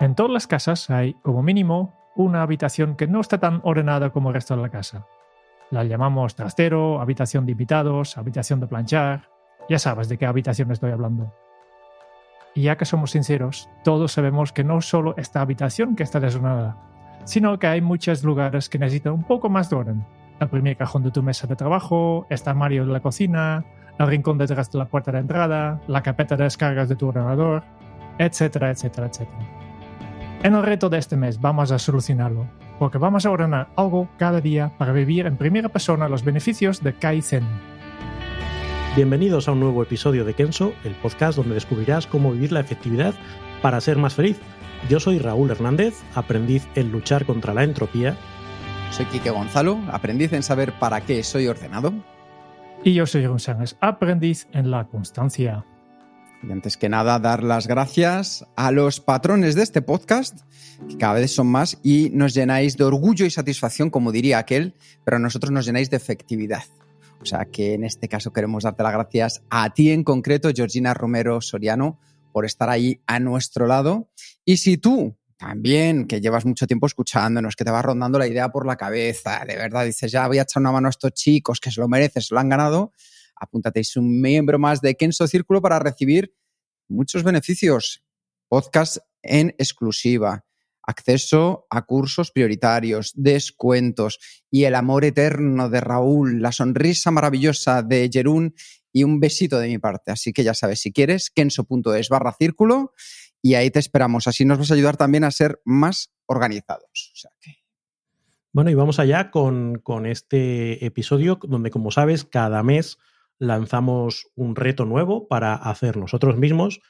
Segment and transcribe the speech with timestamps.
[0.00, 4.28] En todas las casas hay, como mínimo, una habitación que no está tan ordenada como
[4.28, 5.06] el resto de la casa.
[5.70, 9.30] La llamamos trastero, habitación de invitados, habitación de planchar.
[9.70, 11.34] Ya sabes de qué habitación estoy hablando.
[12.54, 16.97] Y ya que somos sinceros, todos sabemos que no solo esta habitación que está desordenada,
[17.28, 20.06] sino que hay muchos lugares que necesitan un poco más de orden.
[20.40, 23.66] El primer cajón de tu mesa de trabajo, este armario de la cocina,
[23.98, 27.64] el rincón detrás de la puerta de entrada, la carpeta de descargas de tu ordenador,
[28.18, 29.46] etcétera, etcétera, etcétera.
[30.42, 32.46] En el reto de este mes vamos a solucionarlo,
[32.78, 36.94] porque vamos a ordenar algo cada día para vivir en primera persona los beneficios de
[36.94, 37.44] Kaizen.
[38.96, 43.12] Bienvenidos a un nuevo episodio de Kenso, el podcast donde descubrirás cómo vivir la efectividad
[43.60, 44.40] para ser más feliz.
[44.86, 48.16] Yo soy Raúl Hernández, aprendiz en luchar contra la entropía.
[48.90, 51.92] Soy Quique Gonzalo, aprendiz en saber para qué soy ordenado.
[52.84, 55.66] Y yo soy González, aprendiz en la constancia.
[56.42, 60.40] Y antes que nada, dar las gracias a los patrones de este podcast,
[60.88, 64.74] que cada vez son más, y nos llenáis de orgullo y satisfacción, como diría aquel,
[65.04, 66.62] pero a nosotros nos llenáis de efectividad.
[67.20, 70.94] O sea que en este caso queremos darte las gracias a ti en concreto, Georgina
[70.94, 71.98] Romero Soriano,
[72.38, 74.12] por estar ahí a nuestro lado.
[74.44, 78.48] Y si tú también, que llevas mucho tiempo escuchándonos, que te va rondando la idea
[78.48, 81.58] por la cabeza, de verdad dices, ya voy a echar una mano a estos chicos
[81.58, 82.92] que se lo merecen, se lo han ganado,
[83.34, 86.32] apúntate, un miembro más de Kenso Círculo para recibir
[86.86, 88.04] muchos beneficios.
[88.46, 90.44] Podcast en exclusiva,
[90.80, 98.08] acceso a cursos prioritarios, descuentos y el amor eterno de Raúl, la sonrisa maravillosa de
[98.12, 98.54] Jerún
[98.92, 100.10] y un besito de mi parte.
[100.10, 102.92] Así que ya sabes, si quieres, kenso.es barra círculo
[103.42, 104.26] y ahí te esperamos.
[104.26, 107.12] Así nos vas a ayudar también a ser más organizados.
[108.52, 112.98] Bueno, y vamos allá con, con este episodio donde, como sabes, cada mes
[113.38, 116.80] lanzamos un reto nuevo para hacer nosotros mismos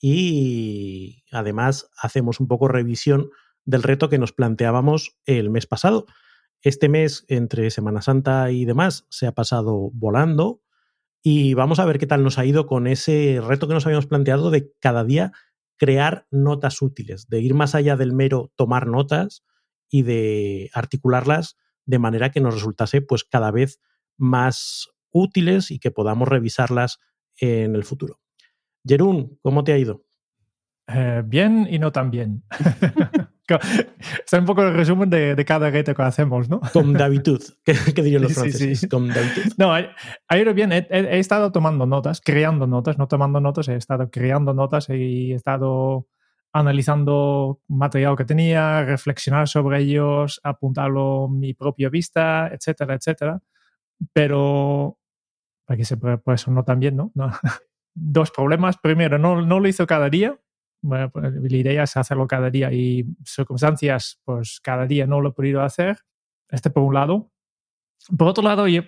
[0.00, 3.30] y además hacemos un poco revisión
[3.64, 6.06] del reto que nos planteábamos el mes pasado.
[6.62, 10.62] Este mes, entre Semana Santa y demás, se ha pasado volando
[11.22, 14.06] y vamos a ver qué tal nos ha ido con ese reto que nos habíamos
[14.06, 15.32] planteado de cada día
[15.76, 19.44] crear notas útiles, de ir más allá del mero tomar notas
[19.88, 21.56] y de articularlas
[21.86, 23.80] de manera que nos resultase pues cada vez
[24.16, 26.98] más útiles y que podamos revisarlas
[27.40, 28.20] en el futuro.
[28.84, 30.04] Jerún, ¿cómo te ha ido?
[30.86, 32.44] Eh, bien y no tan bien.
[33.54, 36.60] Está un poco el resumen de, de, cada reto que hacemos, ¿no?
[36.72, 38.80] Con Davitud, ¿qué, qué dirían los franceses?
[38.80, 38.88] Sí.
[38.88, 39.52] Con Davitud.
[39.56, 40.72] No, ido bien.
[40.72, 44.88] He, he, he, estado tomando notas, creando notas, no tomando notas, he estado creando notas
[44.90, 46.06] y he estado
[46.52, 53.40] analizando material que tenía, reflexionar sobre ellos, apuntarlo a mi propia vista, etcétera, etcétera.
[54.12, 54.98] Pero,
[55.64, 57.12] para que se pueda eso no tan bien, ¿no?
[57.14, 57.30] no.
[57.94, 58.76] Dos problemas.
[58.78, 60.38] Primero, no, no lo hizo cada día,
[60.80, 65.30] bueno, pues, la idea es hacerlo cada día y circunstancias, pues cada día no lo
[65.30, 65.98] he podido hacer.
[66.50, 67.30] Este por un lado.
[68.16, 68.82] Por otro lado, yo,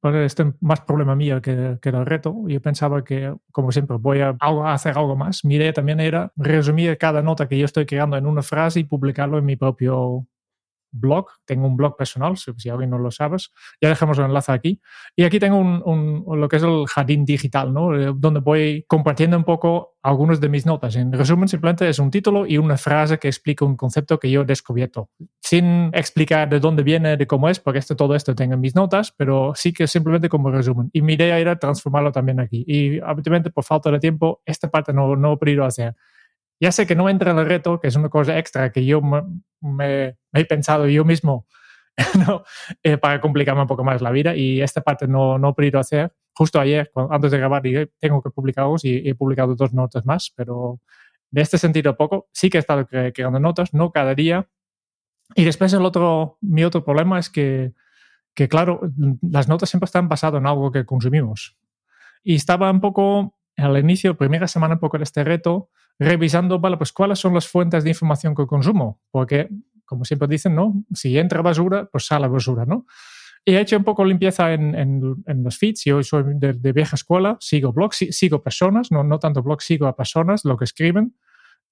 [0.00, 2.34] pues, este es más problema mío que, que el reto.
[2.48, 4.36] Yo pensaba que, como siempre, voy a
[4.72, 5.44] hacer algo más.
[5.44, 8.84] Mi idea también era resumir cada nota que yo estoy creando en una frase y
[8.84, 10.26] publicarlo en mi propio
[10.90, 14.52] blog, tengo un blog personal, si, si, alguien no lo sabes, ya dejamos el enlace
[14.52, 14.80] aquí.
[15.16, 17.94] Y aquí tengo un, un, lo que es el jardín digital, ¿no?
[17.94, 20.96] Eh, donde voy compartiendo un poco algunas de mis notas.
[20.96, 24.42] En resumen, simplemente es un título y una frase que explica un concepto que yo
[24.42, 25.10] he descubierto,
[25.40, 28.74] sin explicar de dónde viene, de cómo es, porque esto, todo esto tengo en mis
[28.74, 30.90] notas, pero sí que simplemente como resumen.
[30.92, 32.64] Y mi idea era transformarlo también aquí.
[32.66, 35.94] Y habitualmente, por falta de tiempo, esta parte no, no he podido hacer.
[36.60, 39.00] Ya sé que no entra en el reto, que es una cosa extra que yo
[39.00, 39.22] me,
[39.60, 41.46] me, me he pensado yo mismo
[42.26, 42.44] ¿no?
[42.82, 45.80] eh, para complicarme un poco más la vida y esta parte no, no he podido
[45.80, 46.12] hacer.
[46.32, 50.04] Justo ayer, cuando, antes de grabar, dije, tengo que publicarlos y he publicado dos notas
[50.06, 50.80] más, pero
[51.30, 52.28] de este sentido poco.
[52.32, 54.48] Sí que he estado cre creando notas, no cada día.
[55.34, 57.72] Y después el otro, mi otro problema es que,
[58.34, 58.80] que, claro,
[59.20, 61.58] las notas siempre están basadas en algo que consumimos.
[62.22, 66.76] Y estaba un poco, al inicio, primera semana un poco de este reto, revisando, vale,
[66.76, 69.48] pues cuáles son las fuentes de información que consumo, porque,
[69.84, 70.84] como siempre dicen, ¿no?
[70.94, 72.86] Si entra basura, pues sale basura, ¿no?
[73.44, 75.84] Y he hecho un poco limpieza en, en, los feeds.
[75.84, 79.96] Yo soy de, vieja escuela, sigo blogs, sigo personas, no, no tanto blogs, sigo a
[79.96, 81.16] personas, lo que escriben.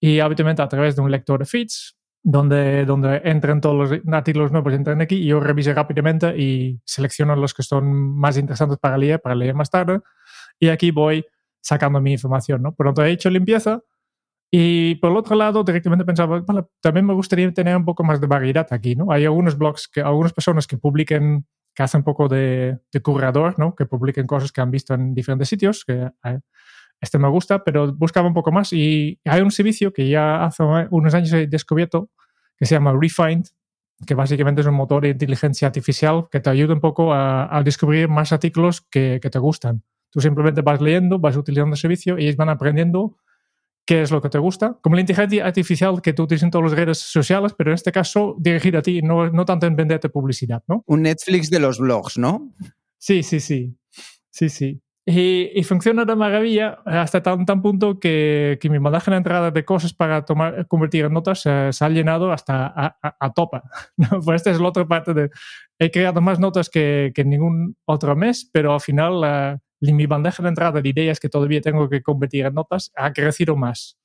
[0.00, 4.52] Y habitualmente a través de un lector de feeds, donde, donde entran todos los artículos
[4.52, 8.96] nuevos, entran aquí y yo reviso rápidamente y selecciono los que son más interesantes para
[8.96, 10.00] leer, para leer más tarde.
[10.58, 11.26] Y aquí voy
[11.60, 12.74] sacando mi información, ¿no?
[12.74, 13.82] Por lo tanto, he hecho limpieza
[14.50, 16.44] y por el otro lado, directamente pensaba,
[16.80, 19.10] también me gustaría tener un poco más de variedad aquí, ¿no?
[19.10, 23.58] Hay algunos blogs, que, algunas personas que publiquen, que hacen un poco de, de curador,
[23.58, 23.74] ¿no?
[23.74, 26.40] Que publiquen cosas que han visto en diferentes sitios, que eh,
[27.00, 30.62] este me gusta, pero buscaba un poco más y hay un servicio que ya hace
[30.90, 32.10] unos años he descubierto
[32.56, 33.46] que se llama Refind,
[34.06, 38.08] que básicamente es un motor de inteligencia artificial que te ayuda un poco a, descubrir
[38.08, 39.82] más artículos que, que, te gustan.
[40.10, 43.16] Tú simplemente vas leyendo, vas utilizando el servicio y ellos van aprendiendo
[43.86, 44.78] qué es lo que te gusta.
[44.82, 47.92] Como la inteligencia artificial que tú utilizas en todas las redes sociales, pero en este
[47.92, 50.82] caso dirigida a ti, no, no tanto en venderte publicidad, ¿no?
[50.86, 52.52] Un Netflix de los blogs, ¿no?
[52.98, 53.78] Sí, sí, sí.
[54.30, 54.82] Sí, sí.
[55.08, 59.64] Y, funciona de maravilla hasta tan, tan punto que, que, mi bandeja de entrada de
[59.64, 61.50] cosas para tomar, convertir en notas se
[61.84, 63.62] ha llenado hasta a, a, topa.
[64.24, 65.30] pues esta es la otra parte de...
[65.78, 70.48] He creado más notas que, que ningún otro mes, pero al final mi bandeja de
[70.48, 73.98] entrada de ideas que todavía tengo que convertir en notas ha crecido más.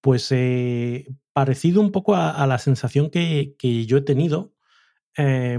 [0.00, 3.54] Pues eh, parecido un poco a, la sensación que,
[3.86, 4.52] yo he tenido.
[5.16, 5.58] Eh,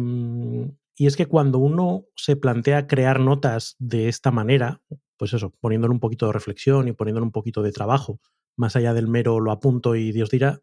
[0.95, 4.81] y es que cuando uno se plantea crear notas de esta manera,
[5.17, 8.19] pues eso, poniéndole un poquito de reflexión y poniéndole un poquito de trabajo,
[8.55, 10.61] más allá del mero lo apunto y Dios dirá,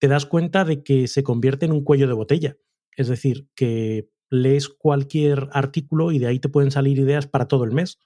[0.00, 2.56] te das cuenta de que se convierte en un cuello de botella.
[2.96, 7.64] Es decir, que lees cualquier artículo y de ahí te pueden salir ideas para todo
[7.64, 7.98] el mes.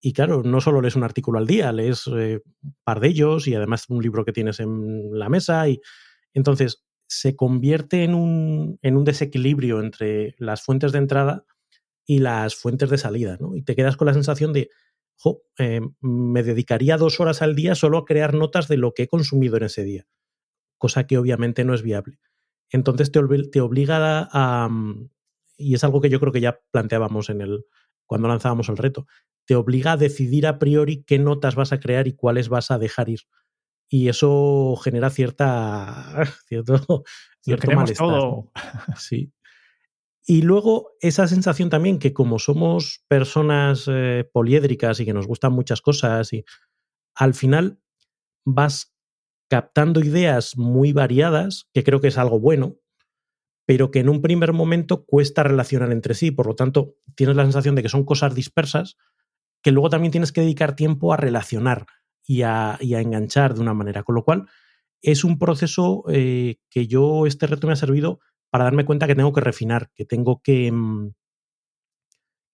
[0.00, 3.48] Y claro, no solo lees un artículo al día, lees eh, un par de ellos
[3.48, 5.68] y además un libro que tienes en la mesa.
[5.68, 5.80] Y
[6.34, 11.44] entonces, se convierte en un, en un desequilibrio entre las fuentes de entrada
[12.06, 13.56] y las fuentes de salida, ¿no?
[13.56, 14.70] Y te quedas con la sensación de,
[15.16, 19.04] jo, eh, me dedicaría dos horas al día solo a crear notas de lo que
[19.04, 20.06] he consumido en ese día,
[20.78, 22.18] cosa que obviamente no es viable.
[22.70, 23.20] Entonces te,
[23.50, 25.10] te obliga a, mm,
[25.56, 27.64] y es algo que yo creo que ya planteábamos en el,
[28.06, 29.06] cuando lanzábamos el reto,
[29.46, 32.78] te obliga a decidir a priori qué notas vas a crear y cuáles vas a
[32.78, 33.20] dejar ir
[33.88, 37.04] y eso genera cierta cierto,
[37.40, 38.08] cierto malestar.
[38.08, 38.50] Todo.
[38.96, 39.32] Sí.
[40.26, 45.52] Y luego esa sensación también que como somos personas eh, poliédricas y que nos gustan
[45.52, 46.44] muchas cosas y
[47.14, 47.78] al final
[48.46, 48.94] vas
[49.50, 52.78] captando ideas muy variadas, que creo que es algo bueno,
[53.66, 56.30] pero que en un primer momento cuesta relacionar entre sí.
[56.30, 58.96] Por lo tanto, tienes la sensación de que son cosas dispersas
[59.62, 61.86] que luego también tienes que dedicar tiempo a relacionar
[62.26, 64.02] y a, enganchar de una manera.
[64.02, 64.46] Con lo cual,
[65.00, 68.20] es un proceso eh, que yo, este reto me ha servido
[68.50, 71.12] para darme cuenta que tengo que refinar, que tengo que, mm,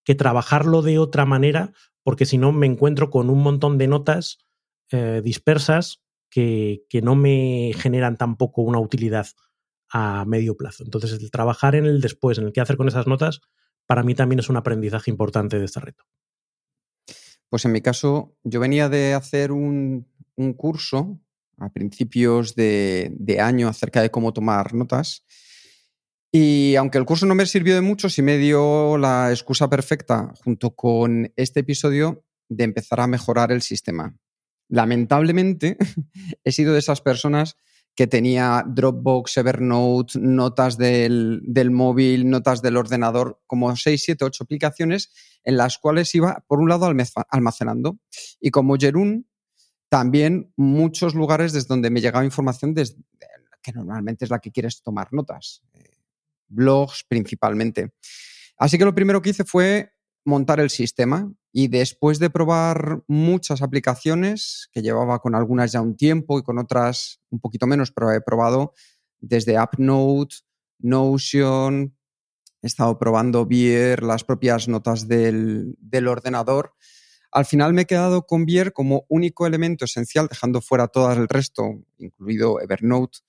[0.05, 1.73] que trabajarlo de otra manera,
[2.03, 4.39] porque si no me encuentro con un montón de notas
[4.93, 9.27] eh, dispersas que, que, no me generan tampoco una utilidad
[9.91, 10.85] a medio plazo.
[10.85, 13.41] Entonces, el trabajar en el después, en el qué hacer con esas notas,
[13.87, 16.05] para mí también es un aprendizaje importante de este reto.
[17.49, 20.07] Pues en mi caso, yo venía de hacer un,
[20.57, 21.21] curso
[21.59, 25.27] a principios de, año acerca de cómo tomar notas.
[26.33, 30.33] Y aunque el curso no me sirvió de mucho, sí me dio la excusa perfecta,
[30.45, 34.17] junto con este episodio, de empezar a mejorar el sistema.
[34.69, 35.77] Lamentablemente,
[36.45, 37.57] he sido de esas personas
[38.01, 44.45] que tenía Dropbox, Evernote, notas del, del, móvil, notas del ordenador, como 6, 7, 8
[44.45, 45.13] aplicaciones
[45.45, 46.91] en las cuales iba, por un lado,
[47.29, 47.99] almacenando.
[48.41, 49.29] Y como Jerún,
[49.91, 52.97] también muchos lugares desde donde me llegaba información, desde,
[53.61, 55.99] que normalmente es la que quieres tomar notas, eh,
[56.49, 57.93] blogs principalmente.
[58.57, 59.93] Así que lo primero que hice fue
[60.25, 65.97] montar el sistema y después de probar muchas aplicaciones, que llevaba con algunas ya un
[65.97, 68.75] tiempo y con otras un poquito menos, pero he probado
[69.19, 70.37] desde AppNote,
[70.79, 71.95] Notion,
[72.63, 75.77] he estado probando Bier, las propias notas del,
[76.09, 76.75] ordenador.
[77.33, 81.29] Al final me he quedado con Bier como único elemento esencial, dejando fuera todo el
[81.29, 83.21] resto, incluido Evernote,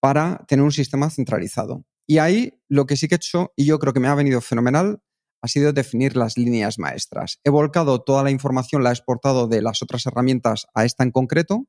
[0.00, 1.84] para tener un sistema centralizado.
[2.06, 4.40] Y ahí lo que sí que he hecho, y yo creo que me ha venido
[4.40, 5.00] fenomenal,
[5.44, 7.38] ha sido definir las líneas maestras.
[7.44, 11.10] He volcado toda la información, la he exportado de las otras herramientas a esta en
[11.10, 11.66] concreto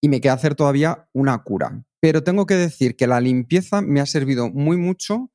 [0.00, 1.84] y me queda hacer todavía una cura.
[1.98, 5.32] Pero tengo que decir que la limpieza me ha servido muy mucho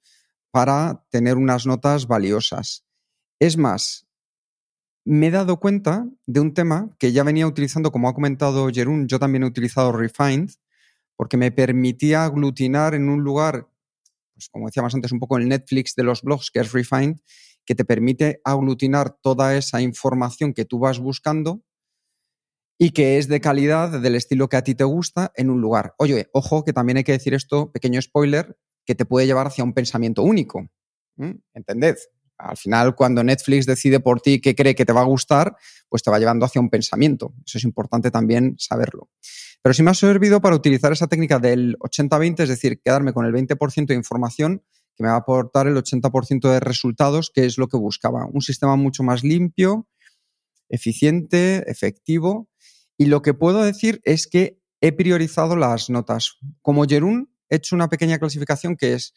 [0.49, 2.85] para tener unas notas valiosas.
[3.37, 4.07] Es más,
[5.03, 9.09] me he dado cuenta de un tema que ya venía utilizando, como ha comentado Jerún,
[9.09, 10.51] yo también he utilizado Refined,
[11.17, 13.67] porque me permitía aglutinar en un lugar
[14.39, 17.17] pues como decíamos antes, un poco el Netflix de los blogs, que es Refined,
[17.65, 21.61] que te permite aglutinar toda esa información que tú vas buscando
[22.79, 25.93] y que es de calidad, del estilo que a ti te gusta, en un lugar.
[25.97, 29.65] Oye, ojo, que también hay que decir esto, pequeño spoiler, que te puede llevar hacia
[29.65, 30.69] un pensamiento único.
[31.53, 31.97] ¿Entended?
[32.39, 35.55] Al final, cuando Netflix decide por ti qué cree que te va a gustar,
[35.89, 37.33] pues te va llevando hacia un pensamiento.
[37.45, 39.09] Eso es importante también saberlo.
[39.61, 43.25] Pero sí me ha servido para utilizar esa técnica del 80-20, es decir, quedarme con
[43.25, 44.63] el 20% de información
[44.95, 48.25] que me va a aportar el 80% de resultados, que es lo que buscaba.
[48.25, 49.87] Un sistema mucho más limpio,
[50.69, 52.49] eficiente, efectivo.
[52.97, 56.37] Y lo que puedo decir es que he priorizado las notas.
[56.61, 59.13] Como Jerún, he hecho una pequeña clasificación que es,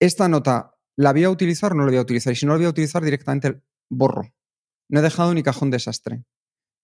[0.00, 2.32] esta nota ¿La voy a utilizar o no la voy a utilizar?
[2.32, 4.34] Y si no la voy a utilizar, directamente borro.
[4.88, 6.24] No he dejado ni cajón desastre.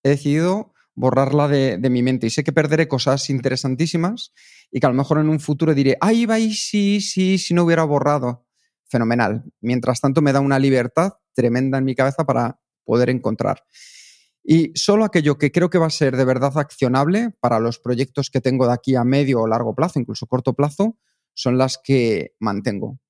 [0.04, 4.32] He decidido borrarla de, mi mente y sé que perderé cosas interesantísimas
[4.70, 7.64] y que a lo mejor en un futuro diré, ay, va, sí, sí, si no
[7.64, 8.46] hubiera borrado.
[8.86, 9.42] Fenomenal.
[9.60, 13.64] Mientras tanto, me da una libertad tremenda en mi cabeza para poder encontrar.
[14.44, 18.30] Y solo aquello que creo que va a ser de verdad accionable para los proyectos
[18.30, 20.98] que tengo de aquí a medio o largo plazo, incluso corto plazo,
[21.34, 23.00] son las que mantengo.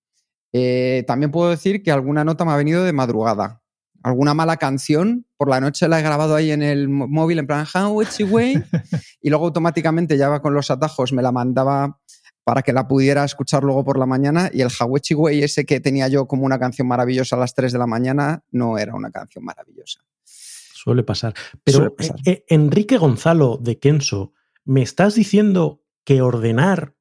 [0.57, 3.61] Eh, también puedo decir que alguna nota me ha venido de madrugada.
[4.05, 7.67] Alguna mala canción, por la noche la he grabado ahí en el móvil en plan
[7.67, 8.63] How Way
[9.21, 11.99] y luego automáticamente ya va con los atajos, me la mandaba
[12.45, 15.81] para que la pudiera escuchar luego por la mañana y el Hawechi Way ese que
[15.81, 19.11] tenía yo como una canción maravillosa a las 3 de la mañana no era una
[19.11, 20.05] canción maravillosa.
[20.23, 21.35] Suele pasar.
[21.65, 24.35] Pero eh, eh, Enrique Gonzalo de Kenso,
[24.65, 26.95] ¿me estás diciendo que ordenar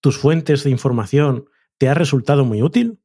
[0.00, 1.44] tus fuentes de información
[1.80, 3.00] ¿Te ha resultado muy útil?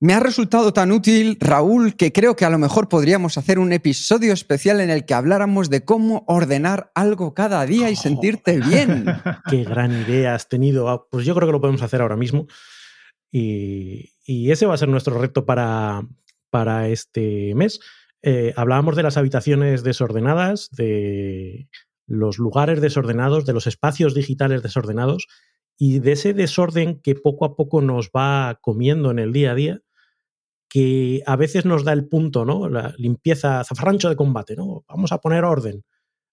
[0.00, 3.74] Me ha resultado tan útil, Raúl, que creo que a lo mejor podríamos hacer un
[3.74, 7.96] episodio especial en el que habláramos de cómo ordenar algo cada día y oh.
[7.96, 9.04] sentirte bien.
[9.50, 10.88] Qué gran idea has tenido.
[10.88, 12.46] Ah, pues yo creo que lo podemos hacer ahora mismo.
[13.30, 16.00] Y, ese va a ser nuestro reto para,
[16.48, 17.80] para este mes.
[18.22, 21.68] Eh, hablábamos de las habitaciones desordenadas, de
[22.06, 25.28] los lugares desordenados, de los espacios digitales desordenados
[25.78, 29.54] y de ese desorden que poco a poco nos va comiendo en el día a
[29.54, 29.80] día,
[30.68, 32.68] que a veces nos da el punto, ¿no?
[32.68, 34.84] La limpieza, zafarrancho de combate, ¿no?
[34.88, 35.84] Vamos a poner orden.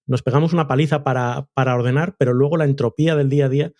[0.05, 3.71] Nos pegamos una paliza para, para ordenar, pero luego la entropía del día a día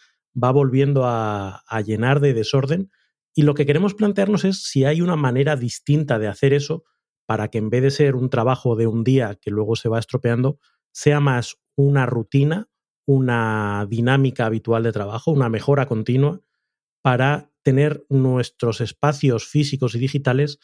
[0.42, 2.92] va volviendo a, a llenar de desorden.
[3.34, 6.84] Y lo que queremos plantearnos es si hay una manera distinta de hacer eso
[7.26, 10.00] para que en vez de ser un trabajo de un día que luego se va
[10.00, 10.60] estropeando,
[10.92, 12.70] sea más una rutina
[13.06, 16.42] una dinámica habitual de trabajo, una mejora continua
[17.02, 20.60] para tener nuestros espacios físicos y digitales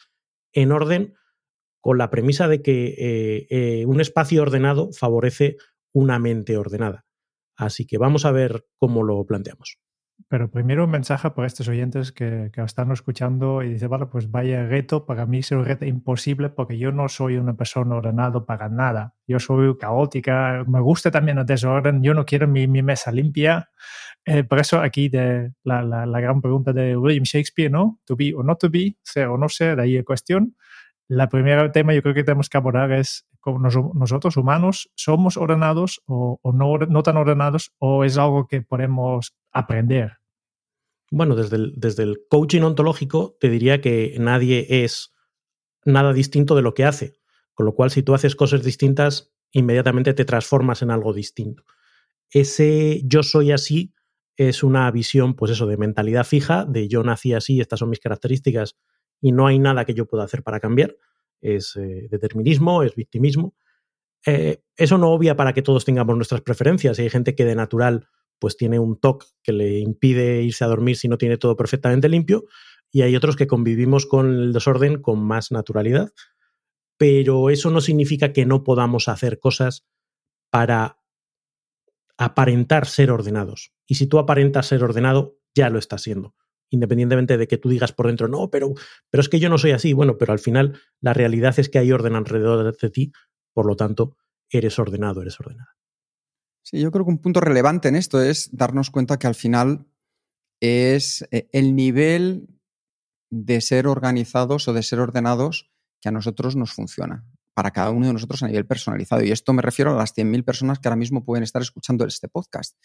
[0.52, 1.14] en orden
[1.80, 5.56] con la premisa de que eh, eh, un espacio ordenado favorece
[5.92, 7.06] una mente ordenada.
[7.56, 9.78] Así que vamos a ver cómo lo planteamos.
[10.30, 14.30] Pero primero un mensaje para estos oyentes que, que están escuchando y dicen, vale, pues
[14.30, 18.46] vaya reto, para mí es un reto imposible porque yo no soy una persona ordenada
[18.46, 19.16] para nada.
[19.26, 23.70] Yo soy caótica, me gusta también el desorden, yo no quiero mi, mi mesa limpia.
[24.24, 27.98] Eh, por eso aquí de la, la, la, gran pregunta de William Shakespeare, ¿no?
[28.04, 30.54] To be o not to be, ser o no ser, de ahí la cuestión.
[31.08, 36.02] La primera tema yo creo que tenemos que abordar es como nosotros humanos somos ordenados
[36.06, 40.19] o, no, no, tan ordenados o es algo que podemos aprender.
[41.10, 45.12] Bueno, desde el, desde el coaching ontológico te diría que nadie es
[45.84, 47.14] nada distinto de lo que hace,
[47.54, 51.64] con lo cual si tú haces cosas distintas, inmediatamente te transformas en algo distinto.
[52.30, 53.92] Ese yo soy así
[54.36, 58.00] es una visión, pues eso, de mentalidad fija, de yo nací así, estas son mis
[58.00, 58.76] características
[59.20, 60.96] y no hay nada que yo pueda hacer para cambiar.
[61.40, 63.54] Es eh, determinismo, es victimismo.
[64.24, 66.98] Eh, eso no obvia para que todos tengamos nuestras preferencias.
[66.98, 68.08] hay gente que de natural
[68.40, 72.08] pues tiene un TOC que le impide irse a dormir si no tiene todo perfectamente
[72.08, 72.46] limpio,
[72.90, 76.12] y hay otros que convivimos con el desorden con más naturalidad.
[76.96, 79.86] Pero eso no significa que no podamos hacer cosas
[80.50, 80.98] para
[82.18, 83.72] aparentar ser ordenados.
[83.86, 86.34] Y si tú aparentas ser ordenado, ya lo estás siendo
[86.70, 88.72] independientemente de que tú digas por dentro, no, pero,
[89.10, 89.92] pero es que yo no soy así.
[89.92, 93.12] Bueno, pero al final la realidad es que hay orden alrededor de ti,
[93.52, 94.16] por lo tanto,
[94.48, 95.79] eres ordenado, eres ordenada.
[96.70, 99.88] Sí, yo creo que un punto relevante en esto es darnos cuenta que al final
[100.60, 102.46] es eh, el nivel
[103.28, 108.06] de ser organizados o de ser ordenados que a nosotros nos funciona, para cada uno
[108.06, 109.24] de nosotros a nivel personalizado.
[109.24, 112.28] Y esto me refiero a las 100.000 personas que ahora mismo pueden estar escuchando este
[112.28, 112.76] podcast,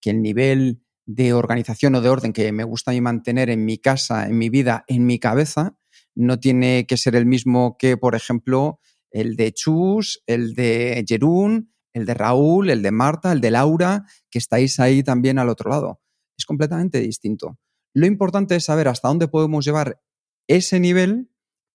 [0.00, 3.64] que el nivel de organización o de orden que me gusta a mí mantener en
[3.64, 5.76] mi casa, en mi vida, en mi cabeza,
[6.14, 8.78] no tiene que ser el mismo que, por ejemplo,
[9.10, 14.06] el de Chus, el de Jerún, el de Raúl, el de Marta, el de Laura,
[14.30, 16.00] que estáis ahí también al otro lado.
[16.36, 17.58] Es completamente distinto.
[17.94, 20.02] Lo importante es saber hasta dónde podemos llevar
[20.48, 21.30] ese nivel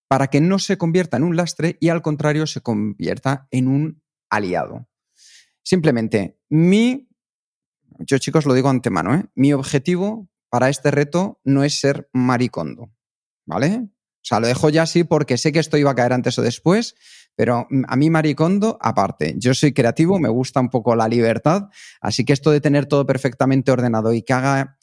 [0.08, 4.02] para que no se convierta en un lastre y al contrario se convierta en un
[4.30, 4.88] aliado.
[5.64, 7.10] Simplemente, mi,
[8.00, 9.26] yo chicos lo digo antemano, ¿eh?
[9.36, 12.90] mi objetivo para este reto no es ser maricondo,
[13.46, 13.76] ¿vale?
[13.76, 16.42] O sea, lo dejo ya así porque sé que esto iba a caer antes o
[16.42, 16.96] después,
[17.38, 19.36] pero a mí maricondo aparte.
[19.38, 21.70] Yo soy creativo, me gusta un poco la libertad,
[22.02, 24.78] así que esto de tener todo perfectamente ordenado y que haga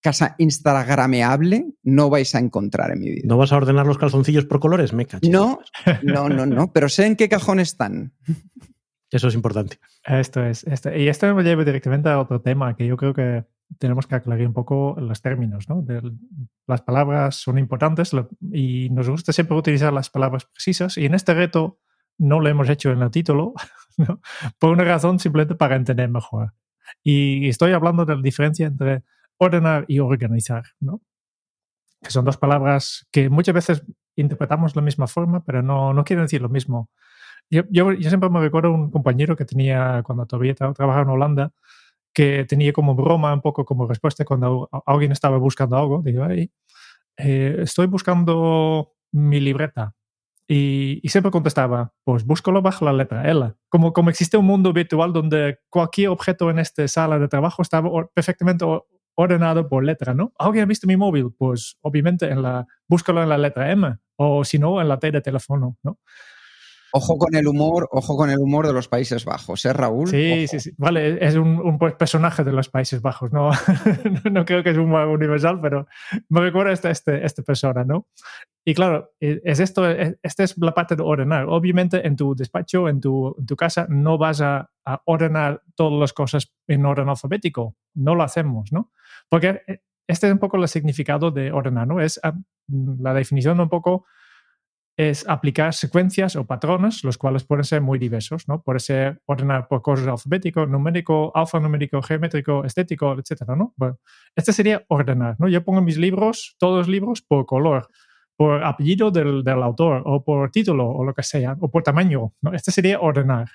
[0.00, 3.24] casa instagrameable no vais a encontrar en mi vida.
[3.26, 4.94] ¿No vas a ordenar los calzoncillos por colores?
[4.94, 5.30] Me cacho.
[5.30, 5.60] No,
[6.02, 8.14] no, no, no, pero sé en qué cajón están.
[9.10, 9.78] Eso es importante.
[10.04, 10.64] Esto es.
[10.64, 13.44] Esto, y esto me lleva directamente a otro tema que yo creo que
[13.78, 15.68] tenemos que aclarar un poco los términos.
[15.68, 15.82] ¿no?
[15.82, 16.00] De,
[16.66, 18.12] las palabras son importantes
[18.50, 20.96] y nos gusta siempre utilizar las palabras precisas.
[20.96, 21.80] Y en este reto
[22.18, 23.54] no lo hemos hecho en el título,
[23.96, 24.20] ¿no?
[24.58, 26.54] por una razón simplemente para entender mejor.
[27.02, 29.04] Y estoy hablando de la diferencia entre
[29.38, 31.00] ordenar y organizar, ¿no?
[32.02, 33.82] Que son dos palabras que muchas veces
[34.16, 36.90] interpretamos de la misma forma, pero no, no quieren decir lo mismo.
[37.50, 41.52] Yo, yo, yo, siempre me recuerdo un compañero que tenía, cuando todavía trabajaba en Holanda,
[42.12, 46.02] que tenía como broma, un poco como respuesta cuando alguien estaba buscando algo.
[46.02, 49.94] Digo, eh, estoy buscando mi libreta.
[50.50, 53.52] Y, y, siempre contestaba, pues búscalo bajo la letra L.
[53.68, 57.90] Como, como existe un mundo virtual donde cualquier objeto en esta sala de trabajo estaba
[58.14, 58.64] perfectamente
[59.14, 60.32] ordenado por letra, ¿no?
[60.38, 61.34] ¿Alguien ha visto mi móvil?
[61.36, 65.10] Pues obviamente en la, búscalo en la letra M o si no, en la T
[65.10, 65.98] de teléfono, ¿no?
[66.92, 70.08] Ojo con el humor, ojo con el humor de los Países Bajos, ¿eh, Raúl?
[70.08, 70.72] Sí, sí, sí.
[70.78, 73.50] Vale, es un, un, personaje de los Países Bajos, no,
[74.32, 75.86] no creo que es un universal, pero
[76.28, 78.06] me recuerda este, este, esta persona, ¿no?
[78.64, 81.46] Y claro, e, es esto, esta es la parte de ordenar.
[81.48, 85.98] Obviamente en tu despacho, en tu, en tu casa, no vas a, a, ordenar todas
[85.98, 87.76] las cosas en orden alfabético.
[87.94, 88.92] No lo hacemos, ¿no?
[89.28, 89.62] Porque
[90.08, 92.00] este es un poco el significado de ordenar, ¿no?
[92.00, 92.34] Es ah,
[92.66, 94.06] la definición un poco
[94.98, 98.62] es aplicar secuencias o patrones, los cuales pueden ser muy diversos, ¿no?
[98.62, 103.72] Puede ser ordenar por cosas alfabético, numérico, alfanumérico, geométrico, estético, etcétera, ¿no?
[103.76, 104.00] Bueno,
[104.34, 105.46] este sería ordenar, ¿no?
[105.48, 107.86] Yo pongo mis libros, todos los libros, por color,
[108.36, 112.32] por apellido del, del autor, o por título, o lo que sea, o por tamaño,
[112.42, 112.52] ¿no?
[112.52, 113.50] Este sería ordenar.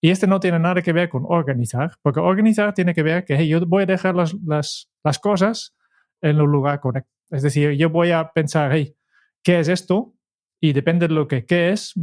[0.00, 3.46] Y este no tiene nada que ver con organizar, porque organizar tiene que ver que
[3.46, 5.76] yo voy a dejar las, las, las cosas
[6.20, 7.12] en el lugar correcto.
[7.30, 8.96] Es decir, yo voy a pensar, hey,
[9.44, 10.15] ¿qué es esto?
[10.60, 11.94] Y depende de lo que qué es,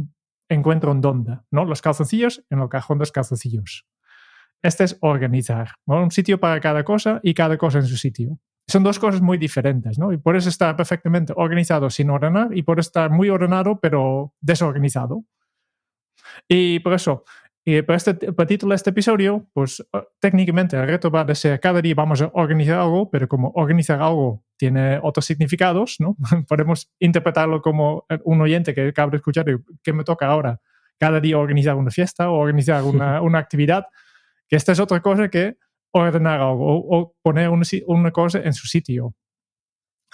[0.48, 1.64] encuentro en dónde, ¿no?
[1.64, 3.86] Los calzoncillos en el cajón de los calzoncillos.
[4.62, 5.72] Este es organizar.
[5.84, 8.38] Un sitio para cada cosa y cada cosa en su sitio.
[8.66, 10.10] Son dos cosas muy diferentes, ¿no?
[10.12, 15.24] Y por eso está perfectamente organizado sin ordenar y por estar muy ordenado pero desorganizado.
[16.48, 17.24] Y por eso
[17.66, 21.34] y para, este, para título de este episodio, pues ah, técnicamente el reto va a
[21.34, 26.16] ser cada día vamos a organizar algo, pero como organizar algo tiene otros significados, ¿no?
[26.48, 29.46] Podemos interpretarlo como un oyente que acaba de escuchar,
[29.82, 30.60] ¿qué me toca ahora?
[30.98, 33.86] Cada día organizar una fiesta o organizar una, una actividad,
[34.46, 35.56] que esta es otra cosa que
[35.92, 39.14] ordenar algo o, o poner una, una, cosa en su sitio.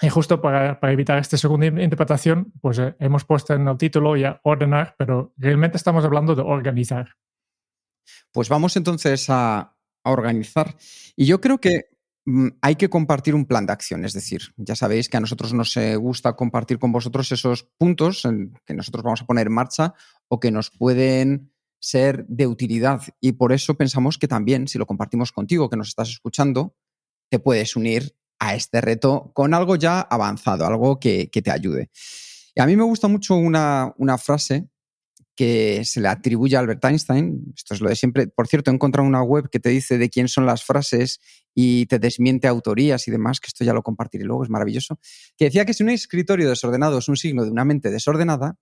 [0.01, 4.15] Y justo para, para evitar esta segunda interpretación, pues eh, hemos puesto en el título
[4.15, 7.09] ya ordenar, pero realmente estamos hablando de organizar.
[8.31, 10.75] Pues vamos entonces a, organizar.
[11.15, 11.85] Y yo creo que
[12.25, 14.03] mm, hay que compartir un plan de acción.
[14.03, 18.23] Es decir, ya sabéis que a nosotros nos gusta compartir con vosotros esos puntos
[18.65, 19.93] que nosotros vamos a poner en marcha
[20.27, 23.01] o que nos pueden ser de utilidad.
[23.19, 26.75] Y por eso pensamos que también, si lo compartimos contigo, que nos estás escuchando,
[27.29, 31.91] te puedes unir a este reto con algo ya avanzado, algo que, te ayude.
[32.55, 34.70] Y a mí me gusta mucho una frase
[35.41, 37.51] que se le atribuye a Albert Einstein.
[37.57, 38.27] Esto es lo de siempre.
[38.27, 41.19] Por cierto, he encontrado una web que te dice de quién son las frases
[41.55, 44.99] y te desmiente autorías y demás, que esto ya lo compartiré luego, es maravilloso.
[45.35, 48.59] Que decía que si un escritorio desordenado es un signo de una mente desordenada,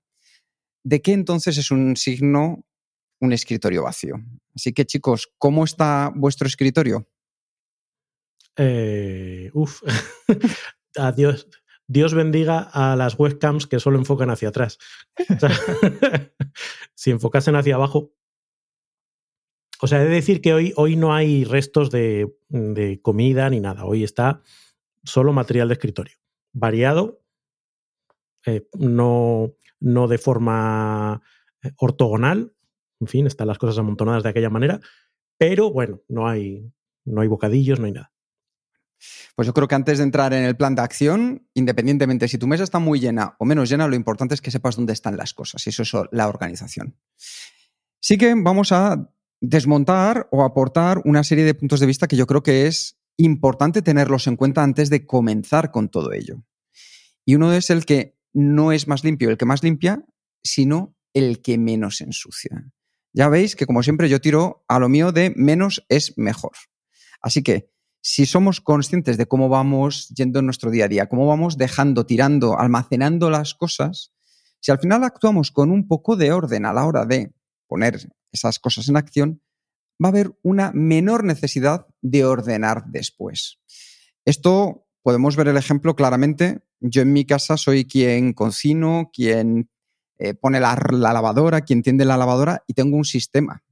[0.86, 2.64] ¿de qué entonces es un signo
[3.20, 4.16] un escritorio vacío?
[4.56, 7.10] Así que, chicos, ¿cómo está vuestro escritorio?
[8.56, 9.82] Eh, uf.
[10.96, 11.46] Adiós.
[11.90, 14.78] Dios bendiga a las webcams que solo enfocan hacia atrás.
[16.94, 18.14] si enfocasen hacia abajo.
[19.82, 22.32] O sea, he de decir que hoy, hoy no hay restos de,
[23.02, 23.86] comida ni nada.
[23.86, 24.44] Hoy está
[25.04, 26.16] solo material de escritorio.
[26.54, 27.24] Variado,
[28.46, 31.24] eh, no, no de forma
[31.64, 32.54] eh, ortogonal.
[33.00, 34.80] En fin, están las cosas amontonadas de aquella manera.
[35.40, 36.72] Pero bueno, no hay,
[37.04, 38.14] no hay bocadillos, no hay nada.
[39.36, 42.48] Pues yo creo que antes de entrar en el plan de acción, independientemente si tu
[42.48, 45.34] mesa está muy llena o menos llena, lo importante es que sepas dónde están las
[45.34, 46.98] cosas y eso es la organización.
[48.02, 52.28] Sí que vamos a desmontar o aportar una serie de puntos de vista que yo
[52.28, 56.44] creo que es importante tenerlos en cuenta antes de comenzar con todo ello.
[57.26, 60.06] Y uno es el que no es más limpio el que más limpia,
[60.44, 62.72] sino el que menos ensucia.
[63.14, 66.52] Ya veis que como siempre yo tiro a lo mío de menos es mejor.
[67.22, 71.28] Así que si somos conscientes de cómo vamos yendo en nuestro día a día, cómo
[71.28, 74.12] vamos dejando, tirando, almacenando las cosas,
[74.62, 77.34] si al final actuamos con un poco de orden a la hora de
[77.68, 79.42] poner esas cosas en acción,
[80.04, 83.60] va a haber una menor necesidad de ordenar después.
[84.26, 86.62] Esto podemos ver el ejemplo claramente.
[86.80, 89.70] Yo en mi casa soy quien cocino, quien
[90.18, 93.64] eh, pone la, la lavadora, quien tiende la lavadora y tengo un sistema.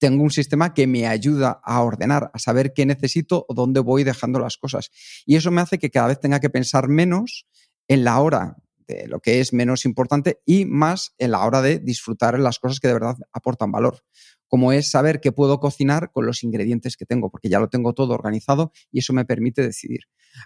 [0.00, 4.02] Tengo un sistema que me ayuda a ordenar, a saber qué necesito o dónde voy
[4.02, 4.90] dejando las cosas.
[5.24, 7.46] Y eso me hace que cada vez tenga que pensar menos
[7.86, 8.56] en la hora
[8.88, 12.80] de lo que es menos importante y más en la hora de disfrutar las cosas
[12.80, 14.02] que de verdad aportan valor
[14.50, 17.92] como es saber qué puedo cocinar con los ingredientes que tengo, porque ya lo tengo
[17.94, 20.00] todo organizado y eso me permite decidir.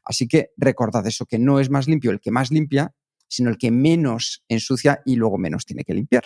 [0.05, 2.95] Así que recordad eso, que no es más limpio el que más limpia,
[3.29, 6.25] sino el que menos ensucia y luego menos tiene que limpiar.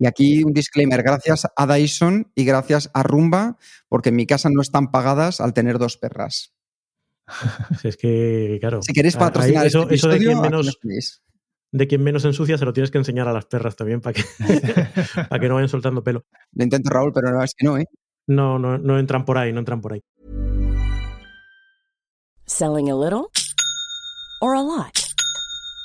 [0.00, 4.48] Y aquí un disclaimer, gracias a Dyson y gracias a Rumba, porque en mi casa
[4.50, 6.54] no están pagadas al tener dos perras.
[7.84, 8.80] es que, claro.
[8.80, 10.80] Si queréis patrocinar eso, este eso de quien menos,
[11.70, 14.24] de quien menos ensucia se lo tienes que enseñar a las perras también para que,
[15.28, 16.24] para que no vayan soltando pelo.
[16.52, 17.84] Lo intento, Raúl, pero no, es que no, ¿eh?
[18.26, 20.00] No, no, no entran por ahí, no entran por ahí.
[22.46, 23.30] Selling a little
[24.40, 25.09] or a lot?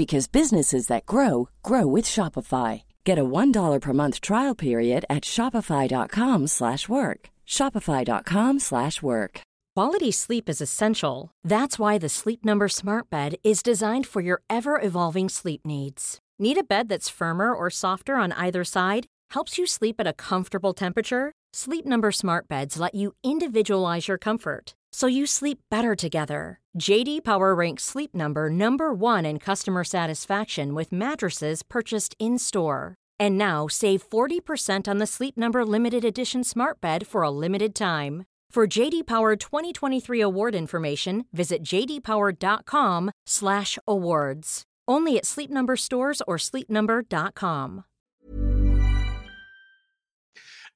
[0.00, 2.84] because businesses that grow grow with Shopify.
[3.04, 7.28] Get a $1 per month trial period at Shopify.com slash work.
[7.46, 9.42] Shopify.com slash work.
[9.76, 11.30] Quality sleep is essential.
[11.44, 16.18] That's why the Sleep Number Smart Bed is designed for your ever evolving sleep needs.
[16.38, 19.04] Need a bed that's firmer or softer on either side?
[19.34, 21.32] Helps you sleep at a comfortable temperature?
[21.52, 26.60] Sleep Number Smart Beds let you individualize your comfort so you sleep better together.
[26.78, 32.94] JD Power ranks Sleep Number number 1 in customer satisfaction with mattresses purchased in-store.
[33.18, 37.74] And now save 40% on the Sleep Number limited edition Smart Bed for a limited
[37.74, 38.24] time.
[38.50, 44.62] For JD Power 2023 award information, visit jdpower.com/awards.
[44.88, 47.84] Only at Sleep Number stores or sleepnumber.com.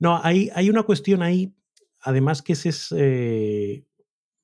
[0.00, 1.52] No, hay, hay una cuestión ahí,
[2.04, 2.92] además que es...
[2.92, 3.84] eh,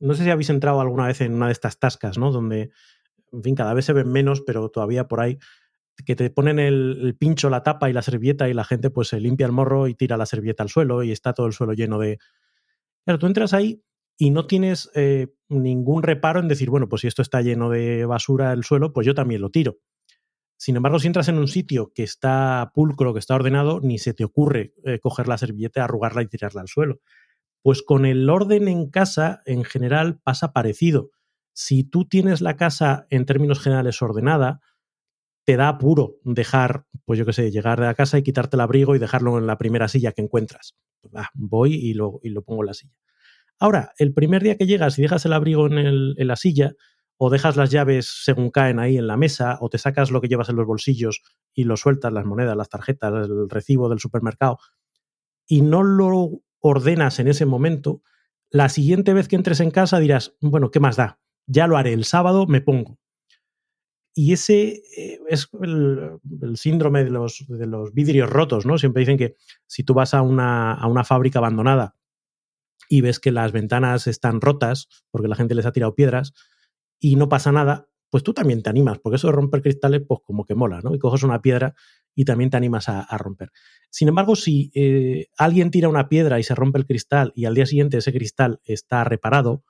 [0.00, 2.32] no sé si habéis entrado alguna vez en una de estas tascas, ¿no?
[2.32, 2.70] Donde,
[3.32, 5.38] en fin, cada vez se ven menos, pero todavía por ahí,
[6.04, 9.20] que te ponen el, pincho, la tapa y la servilleta y la gente pues se
[9.20, 11.98] limpia el morro y tira la servilleta al suelo y está todo el suelo lleno
[11.98, 12.18] de...
[13.04, 13.82] Claro, tú entras ahí
[14.16, 18.04] y no tienes eh, ningún reparo en decir, bueno, pues si esto está lleno de
[18.04, 19.78] basura el suelo, pues yo también lo tiro.
[20.56, 24.12] Sin embargo, si entras en un sitio que está pulcro, que está ordenado, ni se
[24.12, 27.00] te ocurre eh, coger la servilleta, arrugarla y tirarla al suelo.
[27.62, 31.10] Pues con el orden en casa, en general, pasa parecido.
[31.52, 34.60] Si tú tienes la casa en términos generales ordenada,
[35.44, 38.94] te da apuro dejar, pues yo qué sé, llegar a casa y quitarte el abrigo
[38.94, 40.76] y dejarlo en la primera silla que encuentras.
[41.00, 42.94] Pues voy y lo, y lo pongo en la silla.
[43.58, 46.74] Ahora, el primer día que llegas y dejas el abrigo en, en la silla,
[47.22, 50.28] o dejas las llaves según caen ahí en la mesa, o te sacas lo que
[50.28, 54.58] llevas en los bolsillos y lo sueltas, las monedas, las tarjetas, el recibo del supermercado,
[55.46, 58.02] y no lo ordenas en ese momento,
[58.50, 61.20] la siguiente vez que entres en casa dirás, bueno, ¿qué más da?
[61.46, 62.98] Ya lo haré el sábado, me pongo.
[64.14, 66.18] Y ese eh, es el,
[66.56, 68.76] síndrome de los, de los vidrios rotos, ¿no?
[68.76, 71.96] Siempre dicen que si tú vas a una, a una fábrica abandonada
[72.88, 76.32] y ves que las ventanas están rotas porque la gente les ha tirado piedras
[76.98, 80.20] y no pasa nada, pues tú también te animas, porque eso de romper cristales, pues
[80.24, 80.94] como que mola, ¿no?
[80.94, 81.74] Y coges una piedra
[82.14, 83.52] y también te animas a, romper.
[83.88, 87.54] Sin embargo, si eh, alguien tira una piedra y se rompe el cristal y al
[87.54, 89.64] día siguiente ese cristal está reparado,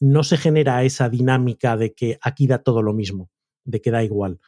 [0.00, 3.30] no se genera esa dinámica de que aquí da todo lo mismo,
[3.64, 4.40] de que da igual.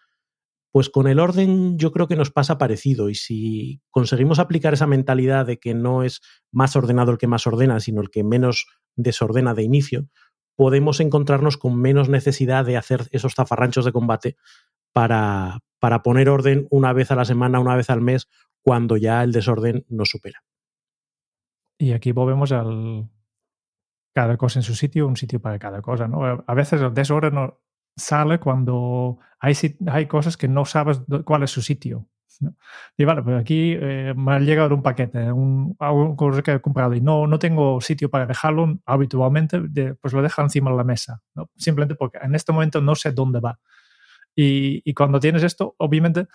[0.72, 4.86] Pues con el orden yo creo que nos pasa parecido y si conseguimos aplicar esa
[4.86, 6.20] mentalidad de que no es
[6.52, 10.08] más ordenado el que más ordena, sino el que menos desordena de inicio,
[10.56, 14.36] podemos encontrarnos con menos necesidad de hacer esos zafarranchos de combate
[14.92, 18.28] para, para poner orden una vez a la semana, una vez al mes,
[18.62, 20.42] cuando ya el desorden nos supera.
[21.78, 23.08] Y aquí volvemos al,
[24.14, 26.08] cada cosa en su sitio, un sitio para cada cosa.
[26.08, 26.44] ¿no?
[26.46, 27.34] A veces el desorden
[27.96, 29.54] sale cuando hay,
[29.86, 32.09] hay cosas que no sabes cuál es su sitio.
[32.96, 35.74] Y vale, pues aquí eh, me ha llegado un paquete, un,
[36.16, 39.61] cosa que he comprado y no, no tengo sitio para dejarlo habitualmente,
[40.00, 41.50] pues lo dejo encima de la mesa, ¿no?
[41.57, 43.59] simplemente porque en este momento no sé dónde va.
[44.35, 46.29] Y, y, cuando tienes esto, obviamente,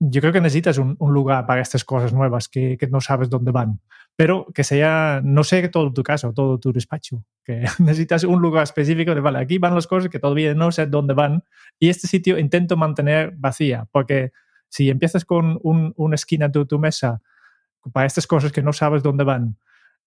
[0.00, 3.30] yo creo que necesitas un, un lugar para estas cosas nuevas que, que, no sabes
[3.30, 3.80] dónde van,
[4.16, 8.64] pero que sea, no sé todo tu caso, todo tu despacho, que necesitas un lugar
[8.64, 11.42] específico de, vale, aquí van las cosas que todavía no sé dónde van
[11.78, 14.32] y este sitio intento mantener vacía, porque
[14.68, 17.20] si empiezas con un, una esquina de tu mesa
[17.92, 19.56] para estas cosas que no sabes dónde van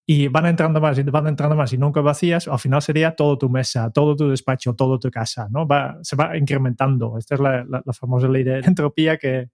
[0.05, 3.37] y van entrando más y van entrando más y nunca vacías, al final sería todo
[3.37, 5.67] tu mesa, todo tu despacho, todo tu casa, ¿no?
[5.67, 7.17] Va, se va incrementando.
[7.17, 9.49] Esta es la, famosa ley de entropía que,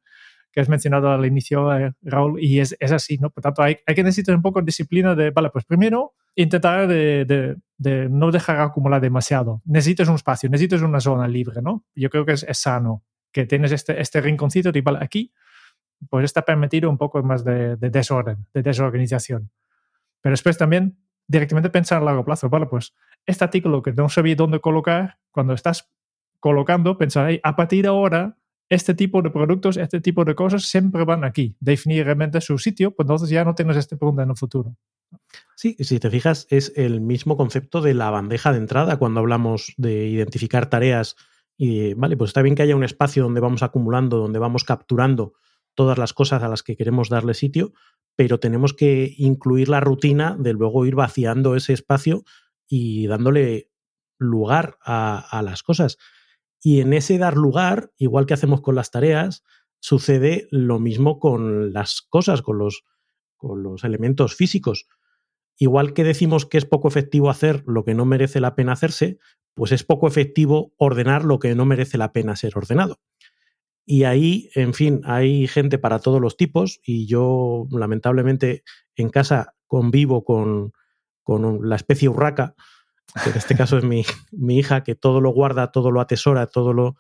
[0.52, 3.30] que has mencionado al inicio, eh, Raúl, y es, es, así, ¿no?
[3.30, 6.88] Por tanto, hay, hay, que necesitar un poco de disciplina de, vale, pues primero intentar
[6.88, 7.58] de,
[8.10, 9.62] no dejar acumular demasiado.
[9.66, 11.84] Necesitas un espacio, necesitas una zona libre, ¿no?
[11.94, 15.34] Yo creo que es, es sano que tienes este, este rinconcito vale, aquí,
[16.10, 19.50] pues está permitido un poco más de, de desorden, de desorganización.
[20.22, 22.94] Pero después también directamente pensar a largo plazo, vale, pues
[23.26, 25.90] este artículo que no sabía dónde colocar, cuando estás
[26.40, 28.38] colocando, pensar, a partir de ahora,
[28.70, 31.56] este tipo de productos, este tipo de cosas siempre van aquí.
[31.60, 34.76] Definir realmente su sitio, pues entonces ya no tienes este pregunta en el futuro.
[35.56, 39.74] Sí, si te fijas, es el mismo concepto de la bandeja de entrada cuando hablamos
[39.78, 41.16] de identificar tareas
[41.58, 45.34] y, vale, pues está bien que haya un espacio donde vamos acumulando, donde vamos capturando
[45.74, 47.74] todas las cosas a las que queremos darle sitio,
[48.16, 52.24] pero tenemos que incluir la rutina de luego ir vaciando ese espacio
[52.68, 53.72] y dándole
[54.20, 55.98] lugar a, a las cosas.
[56.62, 59.44] Y en ese dar lugar, igual que hacemos con las tareas,
[59.80, 62.84] sucede lo mismo con las cosas, con los,
[63.36, 64.88] con los elementos físicos.
[65.58, 69.20] Igual que decimos que es poco efectivo hacer lo que no merece la pena hacerse,
[69.58, 73.00] pues es poco efectivo ordenar lo que no merece la pena ser ordenado.
[73.88, 78.64] Y ahí, en fin, hay gente para todos los tipos y yo lamentablemente
[78.96, 80.74] en casa convivo con,
[81.24, 82.54] con la especie urraca,
[83.24, 86.46] que en este caso es mi, mi, hija, que todo lo guarda, todo lo atesora,
[86.46, 86.96] todo lo...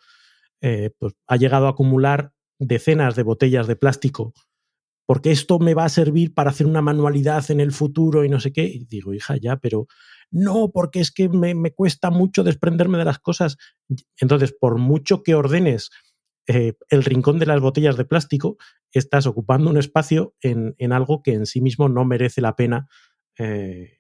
[0.61, 4.33] Eh, pues ha llegado a acumular decenas de botellas de plástico
[5.05, 8.41] porque esto me va a servir para hacer una manualidad en el futuro y no
[8.41, 8.65] sé qué.
[8.65, 9.87] Y digo, hija, ya, pero
[10.31, 13.57] no, porque es que me, me cuesta mucho desprenderme de las cosas.
[14.19, 15.89] Entonces, por mucho que ordenes
[16.47, 18.57] eh, el rincón de las botellas de plástico,
[18.91, 22.87] estás ocupando un espacio en, en algo que en sí mismo no merece la pena
[23.37, 23.99] eh,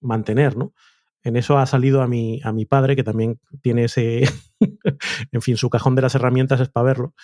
[0.00, 0.72] mantener, ¿no?
[1.22, 4.22] En eso ha salido a mi, a mi padre, que también tiene ese,
[5.32, 7.14] en fin, su cajón de las herramientas es para verlo,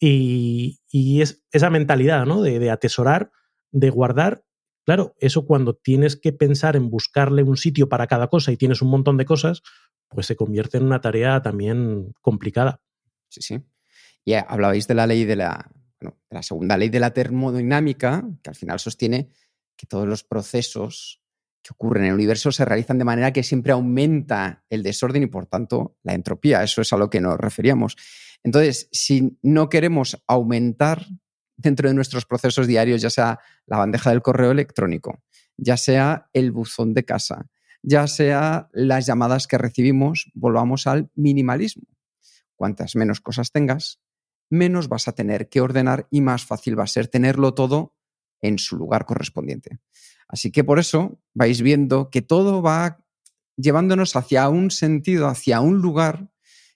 [0.00, 2.42] y, y es esa mentalidad, ¿no?
[2.42, 3.30] De, de, atesorar,
[3.72, 4.44] de guardar.
[4.88, 8.80] Claro, eso cuando tienes que pensar en buscarle un sitio para cada cosa y tienes
[8.80, 9.62] un montón de cosas,
[10.08, 12.80] pues se convierte en una tarea también complicada.
[13.28, 13.60] Sí, sí.
[14.24, 15.70] Y hablabais de la ley de la,
[16.00, 19.28] bueno, de la segunda ley de la termodinámica, que al final sostiene
[19.76, 21.20] que todos los procesos
[21.62, 25.26] que ocurren en el universo se realizan de manera que siempre aumenta el desorden y
[25.26, 26.62] por tanto la entropía.
[26.62, 27.94] Eso es a lo que nos referíamos.
[28.42, 31.04] Entonces, si no queremos aumentar
[31.58, 35.22] dentro de nuestros procesos diarios, ya sea la bandeja del correo electrónico,
[35.56, 37.50] ya sea el buzón de casa,
[37.82, 41.84] ya sea las llamadas que recibimos, volvamos al minimalismo.
[42.56, 44.00] Cuantas menos cosas tengas,
[44.50, 47.94] menos vas a tener que ordenar y más fácil va a ser tenerlo todo
[48.40, 49.78] en su lugar correspondiente.
[50.28, 53.04] Así que por eso vais viendo que todo va
[53.56, 56.30] llevándonos hacia un sentido, hacia un lugar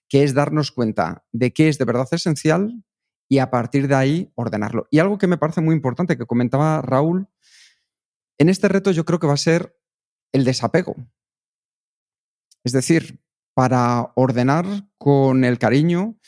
[0.08, 2.84] que es darnos cuenta de qué es de verdad esencial
[3.32, 4.88] y a partir de ahí ordenarlo.
[4.90, 7.28] Y algo que me parece muy importante que comentaba Raúl,
[8.36, 9.74] en este reto yo creo que va a ser
[10.32, 10.96] el desapego.
[12.62, 13.22] Es decir,
[13.54, 14.66] para ordenar
[14.98, 16.18] con el cariño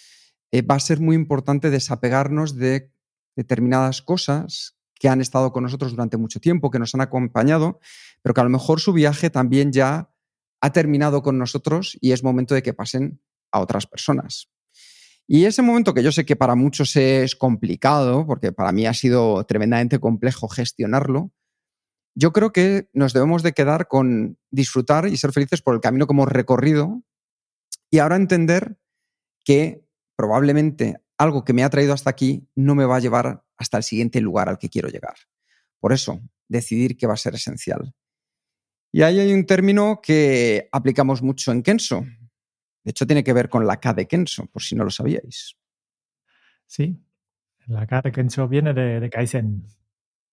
[0.51, 2.90] eh, va a ser muy importante desapegarnos de
[3.37, 7.81] determinadas cosas que han estado con nosotros durante mucho tiempo, que nos han acompañado,
[8.23, 10.11] pero que a lo mejor su viaje también ya
[10.62, 13.21] ha terminado con nosotros y es momento de que pasen
[13.53, 14.49] a otras personas.
[15.27, 18.95] Y ese momento que yo sé que para muchos es complicado, porque para mí ha
[18.95, 21.33] sido tremendamente complejo gestionarlo,
[22.15, 26.07] yo creo que nos debemos de quedar con disfrutar y ser felices por el camino
[26.07, 27.03] que hemos recorrido
[27.91, 28.77] y ahora entender
[29.45, 29.85] que
[30.17, 33.83] probablemente algo que me ha traído hasta aquí no me va a llevar hasta el
[33.83, 35.15] siguiente lugar al que quiero llegar.
[35.81, 37.95] Por eso, decidir qué va a ser esencial.
[38.93, 42.07] Y ahí hay un término que aplicamos mucho en Kenso,
[42.85, 45.57] de hecho, tiene que ver con la K de Kenso, por si no lo sabíais.
[46.66, 47.03] Sí,
[47.66, 49.66] la K de Kenso viene de, de Kaizen.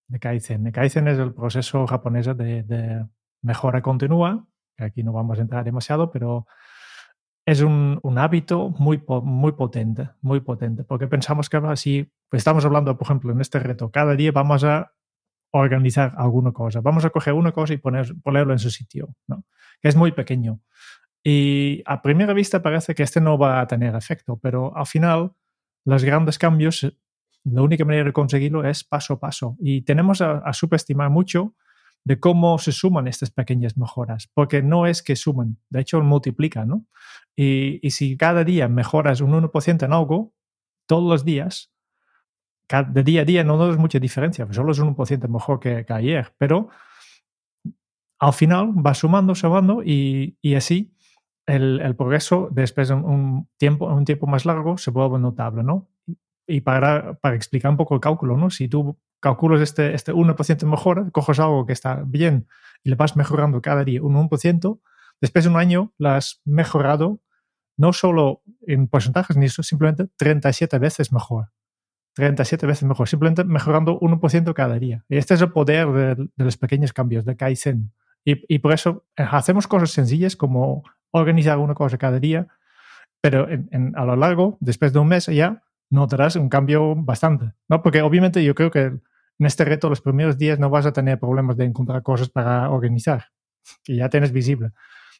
[0.06, 0.70] De Kaizen.
[0.70, 3.06] Kaizen es el proceso japonés de, de,
[3.40, 4.46] mejora continua
[4.84, 6.46] aquí no vamos a entrar demasiado, pero
[7.44, 13.06] es un, hábito muy, muy potente, muy potente, porque pensamos que si estamos hablando, por
[13.06, 14.92] ejemplo, en este reto, cada día vamos a
[15.50, 19.44] organizar alguna cosa, vamos a coger una cosa y poner, ponerlo en su sitio, ¿no?
[19.80, 20.60] que es muy pequeño.
[21.24, 25.32] Y a primera vista parece que este no va a tener efecto, pero al final
[25.84, 26.86] los grandes cambios,
[27.44, 29.56] la única manera de conseguirlo es paso a paso.
[29.60, 31.54] Y tenemos a, subestimar mucho
[32.04, 36.68] de cómo se suman estas pequeñas mejoras, porque no es que suman, de hecho multiplican,
[36.68, 36.86] ¿no?
[37.36, 40.34] Y, y si cada día mejoras un 1% en algo,
[40.86, 41.72] todos los días,
[42.68, 45.92] de día a día no es mucha diferencia, solo es un 1% mejor que, que,
[45.92, 46.70] ayer, pero
[48.18, 50.92] al final va sumando, sumando y, y así
[51.46, 55.88] el, el, progreso después de un tiempo, un tiempo más largo se vuelve notable, ¿no?
[56.46, 58.50] Y para, para explicar un poco el cálculo, ¿no?
[58.50, 62.48] Si tú calculas este, este 1% mejora, coges algo que está bien
[62.82, 64.80] y le vas mejorando cada día un 1%,
[65.20, 67.20] después de un año lo has mejorado
[67.76, 71.50] no solo en porcentajes, ni simplemente 37 veces mejor.
[72.14, 75.04] 37 veces mejor, simplemente mejorando 1% cada día.
[75.08, 77.92] Y este es el poder de, de los pequeños cambios, de Kaizen.
[78.24, 82.48] Y, y, por eso eh, hacemos cosas sencillas como organizar una cosa cada día,
[83.20, 83.46] pero
[83.94, 87.82] a lo largo, después de un mes ya, notarás un cambio bastante, ¿no?
[87.82, 91.18] Porque obviamente yo creo que en este reto los primeros días no vas a tener
[91.18, 93.26] problemas de encontrar cosas para organizar,
[93.84, 94.70] que ya tienes visible.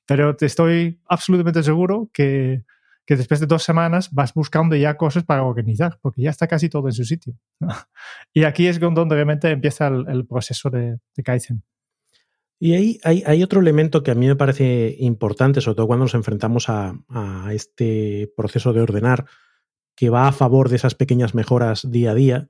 [0.07, 2.64] Pero te estoy absolutamente seguro que,
[3.07, 6.68] que después de dos semanas vas buscando ya cosas para organizar, porque ya está casi
[6.68, 7.35] todo en su sitio.
[8.33, 11.62] Y aquí es donde realmente empieza el, proceso de, de Kaizen.
[12.64, 16.14] Y ahí hay, otro elemento que a mí me parece importante, sobre todo cuando nos
[16.14, 16.94] enfrentamos a,
[17.53, 19.25] este proceso de ordenar,
[19.96, 22.48] que va a favor de esas pequeñas mejoras día a día,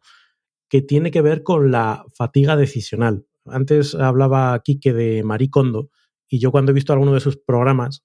[0.68, 3.24] que tiene que ver con la fatiga decisional.
[3.46, 5.88] Antes hablaba Quique de Marie Kondo,
[6.28, 8.04] y yo cuando he visto alguno de sus programas,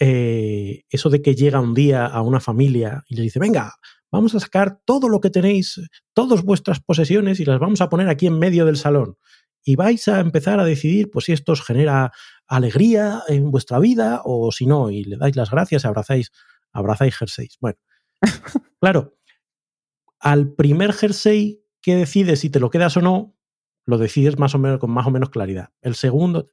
[0.00, 3.74] eh, eso de que llega un día a una familia y le dice, venga,
[4.10, 5.78] vamos a sacar todo lo que tenéis,
[6.14, 9.18] todas vuestras posesiones y las vamos a poner aquí en medio del salón
[9.64, 12.12] y vais a empezar a decidir pues, si esto os genera
[12.46, 16.30] alegría en vuestra vida o si no, y le dais las gracias, abrazáis,
[16.72, 17.56] abrazáis jerseys.
[17.60, 17.78] Bueno,
[18.80, 19.16] claro,
[20.20, 23.36] al primer jersey que decides si te lo quedas o no,
[23.86, 25.70] lo decides más o menos con más o menos claridad.
[25.80, 26.50] El segundo,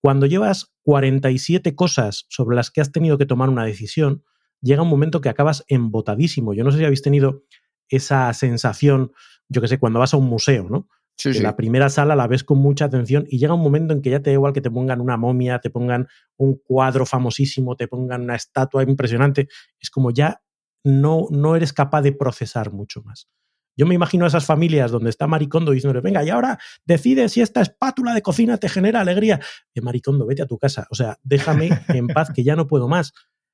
[0.00, 4.24] cuando llevas 47 cosas sobre las que has tenido que tomar una decisión,
[4.60, 6.54] llega un momento que acabas embotadísimo.
[6.54, 7.44] Yo no sé si habéis tenido
[7.88, 9.12] esa sensación,
[9.48, 10.88] yo que sé, cuando vas a un museo, ¿no?
[11.24, 14.20] La primera sala la ves con mucha atención y llega un momento en que ya
[14.20, 18.22] te da igual que te pongan una momia, te pongan un cuadro famosísimo, te pongan
[18.22, 19.48] una estatua impresionante.
[19.80, 20.42] Es como ya
[20.84, 23.28] no, no eres capaz de procesar mucho más.
[23.76, 27.40] Yo me imagino a esas familias donde está Maricondo diciéndole, venga, y ahora decide si
[27.40, 29.40] esta espátula de cocina te genera alegría.
[29.74, 30.86] De Maricondo, vete a tu casa.
[30.90, 33.12] O sea, déjame en paz que ya no puedo más.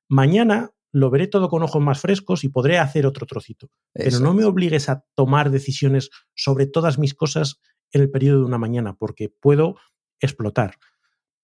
[0.09, 3.69] Mañana lo veré todo con ojos más frescos y podré hacer otro trocito.
[3.93, 7.61] Pero no me obligues a tomar decisiones sobre todas mis cosas
[7.93, 9.77] en el periodo de una mañana, porque puedo
[10.21, 10.77] explotar.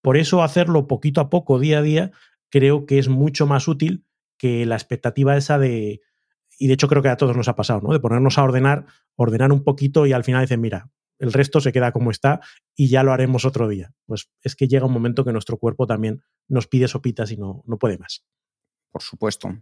[0.02, 2.10] Por eso hacerlo poquito a poco, día a día,
[2.50, 4.04] creo que es mucho más útil
[4.38, 6.02] que la expectativa esa de,
[6.58, 7.92] y de hecho creo que a todos nos ha pasado, ¿no?
[7.92, 11.72] De ponernos a ordenar, ordenar un poquito y al final dicen, mira, el resto se
[11.72, 12.40] queda como está
[12.74, 13.94] y ya lo haremos otro día.
[14.04, 17.62] Pues es que llega un momento que nuestro cuerpo también nos pide sopitas y no,
[17.66, 18.24] no puede más
[18.90, 19.54] por supuesto.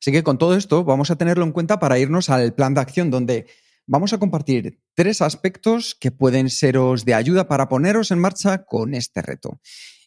[0.00, 2.80] Así que con todo esto vamos a tenerlo en cuenta para irnos al plan de
[2.80, 3.46] acción donde
[3.86, 8.94] vamos a compartir tres aspectos que pueden seros de ayuda para poneros en marcha con
[8.94, 9.60] este reto.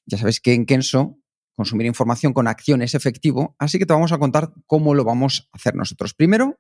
[0.06, 1.19] Ya sabéis que en Kenso
[1.56, 5.49] consumir información con acción es efectivo, así que te vamos a contar cómo lo vamos
[5.51, 6.13] a hacer nosotros.
[6.13, 6.60] Primero,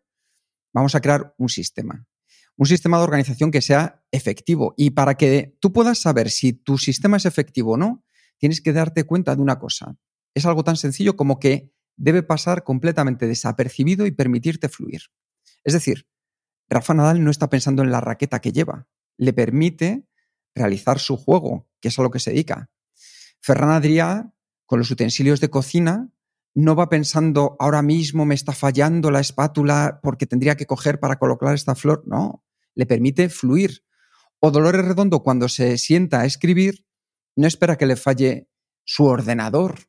[0.73, 2.07] vamos a crear un sistema,
[2.55, 4.73] un sistema de organización que sea efectivo.
[4.75, 8.03] Y para que tú puedas saber si tu sistema es efectivo o no,
[8.39, 9.95] tienes que darte cuenta de una cosa.
[10.33, 15.01] Es algo tan sencillo como que debe pasar completamente desapercibido y permitirte fluir.
[15.63, 16.07] Es decir,
[16.69, 20.05] Rafa Nadal no está pensando en la raqueta que lleva, le permite
[20.55, 22.69] realizar su juego, que es a lo que se dedica.
[23.41, 24.33] Ferran Adrià,
[24.65, 26.11] con los utensilios de cocina,
[26.53, 31.17] no va pensando ahora mismo me está fallando la espátula porque tendría que coger para
[31.17, 32.03] colocar esta flor.
[32.07, 32.43] No,
[32.73, 33.83] le permite fluir.
[34.39, 36.85] O Dolores Redondo, cuando se sienta a escribir,
[37.35, 38.49] no espera que le falle
[38.83, 39.87] su ordenador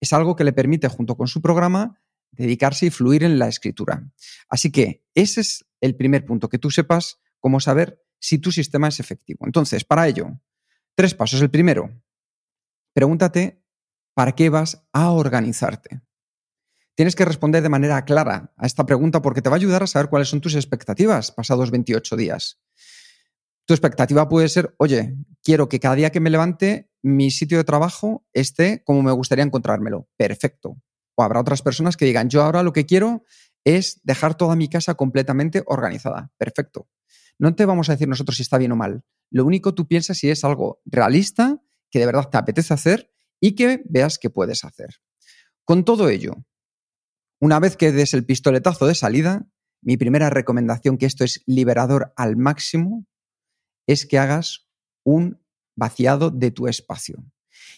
[0.00, 2.00] es algo que le permite, junto con su programa,
[2.32, 4.10] dedicarse y fluir en la escritura.
[4.48, 8.88] Así que ese es el primer punto, que tú sepas cómo saber si tu sistema
[8.88, 9.46] es efectivo.
[9.46, 10.40] Entonces, para ello,
[10.94, 11.40] tres pasos.
[11.40, 11.90] El primero,
[12.92, 13.62] pregúntate
[14.14, 16.02] para qué vas a organizarte.
[16.94, 19.86] Tienes que responder de manera clara a esta pregunta porque te va a ayudar a
[19.86, 22.60] saber cuáles son tus expectativas pasados 28 días.
[23.64, 27.64] Tu expectativa puede ser, oye, quiero que cada día que me levante mi sitio de
[27.64, 30.08] trabajo esté como me gustaría encontrármelo.
[30.16, 30.80] Perfecto.
[31.16, 33.24] O habrá otras personas que digan, yo ahora lo que quiero
[33.64, 36.32] es dejar toda mi casa completamente organizada.
[36.38, 36.88] Perfecto.
[37.38, 39.04] No te vamos a decir nosotros si está bien o mal.
[39.30, 43.54] Lo único tú piensas si es algo realista, que de verdad te apetece hacer y
[43.54, 44.88] que veas que puedes hacer.
[45.64, 46.44] Con todo ello,
[47.40, 49.46] una vez que des el pistoletazo de salida,
[49.82, 53.06] mi primera recomendación, que esto es liberador al máximo,
[53.86, 54.68] es que hagas
[55.04, 55.39] un
[55.80, 57.24] vaciado de tu espacio.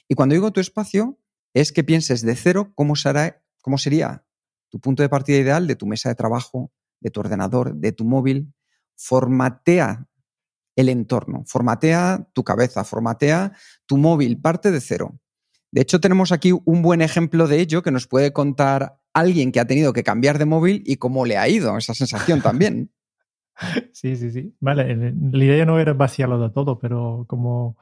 [0.08, 1.18] Y cuando digo tu espacio,
[1.54, 4.26] es que pienses de cero cómo, será, cómo sería
[4.68, 8.04] tu punto de partida ideal de tu mesa de trabajo, de tu ordenador, de tu
[8.04, 8.52] móvil.
[8.96, 10.06] Formatea
[10.76, 13.52] el entorno, formatea tu cabeza, formatea
[13.86, 15.18] tu móvil, parte de cero.
[15.70, 19.60] De hecho, tenemos aquí un buen ejemplo de ello que nos puede contar alguien que
[19.60, 22.90] ha tenido que cambiar de móvil y cómo le ha ido esa sensación también.
[23.92, 24.54] Sí, sí, sí.
[24.60, 27.76] Vale, la idea no era vaciarlo de todo, pero como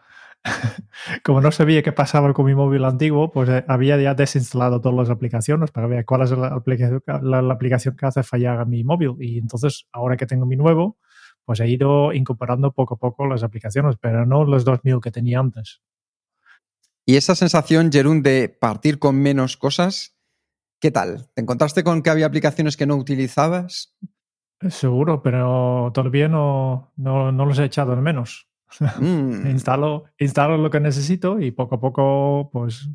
[1.24, 4.96] como no sabía qué pasaba con mi móvil antiguo, pues eh, había ya desinstalado todas
[4.96, 8.84] las aplicaciones para ver cuál es la aplicación, la, aplicación que hace fallar a mi
[8.84, 9.16] móvil.
[9.20, 10.98] Y entonces, ahora que tengo mi nuevo,
[11.44, 15.40] pues he ido incorporando poco a poco las aplicaciones, pero no los 2000 que tenía
[15.40, 15.80] antes.
[17.04, 20.16] Y esa sensación, Jerún, de partir con menos cosas,
[20.80, 21.28] ¿qué tal?
[21.34, 23.96] ¿Te encontraste con que había aplicaciones que no utilizabas?
[24.68, 28.46] Seguro, pero todavía no, no, no los he echado de menos.
[29.00, 29.48] Mm.
[29.48, 32.88] instalo, instalo lo que necesito y poco a poco pues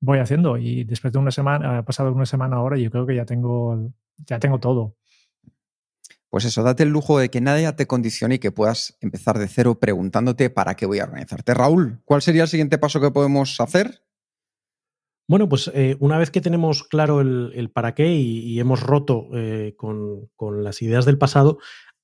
[0.00, 0.58] voy haciendo.
[0.58, 3.92] Y después de una semana, ha pasado una semana ahora, yo creo que ya tengo,
[4.26, 4.96] ya tengo todo.
[6.28, 9.48] Pues eso, date el lujo de que nadie te condicione y que puedas empezar de
[9.48, 11.54] cero preguntándote para qué voy a organizarte.
[11.54, 14.02] Raúl, ¿cuál sería el siguiente paso que podemos hacer?
[15.30, 19.74] Bueno, pues eh, una vez que tenemos claro el, para qué y, hemos roto eh,
[19.76, 21.58] con, con, las ideas del pasado,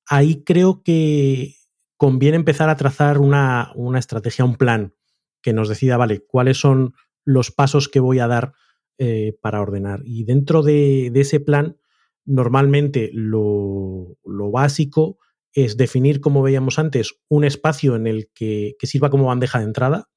[0.05, 1.55] ahí creo que
[1.97, 4.93] conviene empezar a trazar una, estrategia, un plan
[5.41, 6.93] que nos decida, vale, cuáles son
[7.25, 8.53] los pasos que voy a dar
[8.97, 10.03] eh, para ordenar.
[10.05, 11.75] Y dentro de, ese plan,
[12.23, 15.17] normalmente lo, básico
[15.51, 19.65] es definir, como veíamos antes, un espacio en el que, que, sirva como bandeja de
[19.65, 20.07] entrada,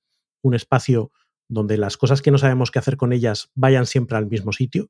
[0.42, 1.10] un espacio
[1.50, 4.88] donde las cosas que no sabemos qué hacer con ellas vayan siempre al mismo sitio.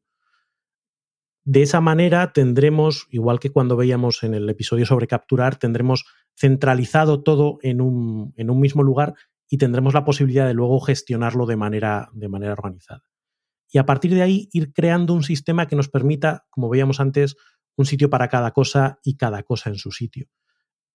[1.43, 6.05] De esa manera tendremos, igual que cuando veíamos en el episodio sobre capturar, tendremos
[6.39, 9.15] centralizado todo en un, mismo lugar
[9.49, 13.05] y tendremos la posibilidad de luego gestionarlo de manera, de manera organizada.
[13.73, 17.37] Y a partir de ahí ir creando un sistema que nos permita, como veíamos antes,
[17.75, 20.29] un sitio para cada cosa y cada cosa en su sitio.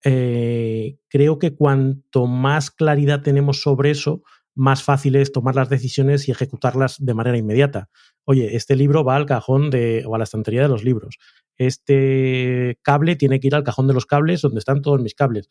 [0.04, 4.22] Eh, creo que cuanto más claridad tenemos sobre eso,
[4.56, 7.90] más fácil es tomar las decisiones y ejecutarlas de manera inmediata.
[8.24, 11.18] Oye, este libro va al cajón de, o a la estantería de los libros.
[11.56, 15.48] Este cable tiene que ir al cajón de los cables donde están todos mis cables.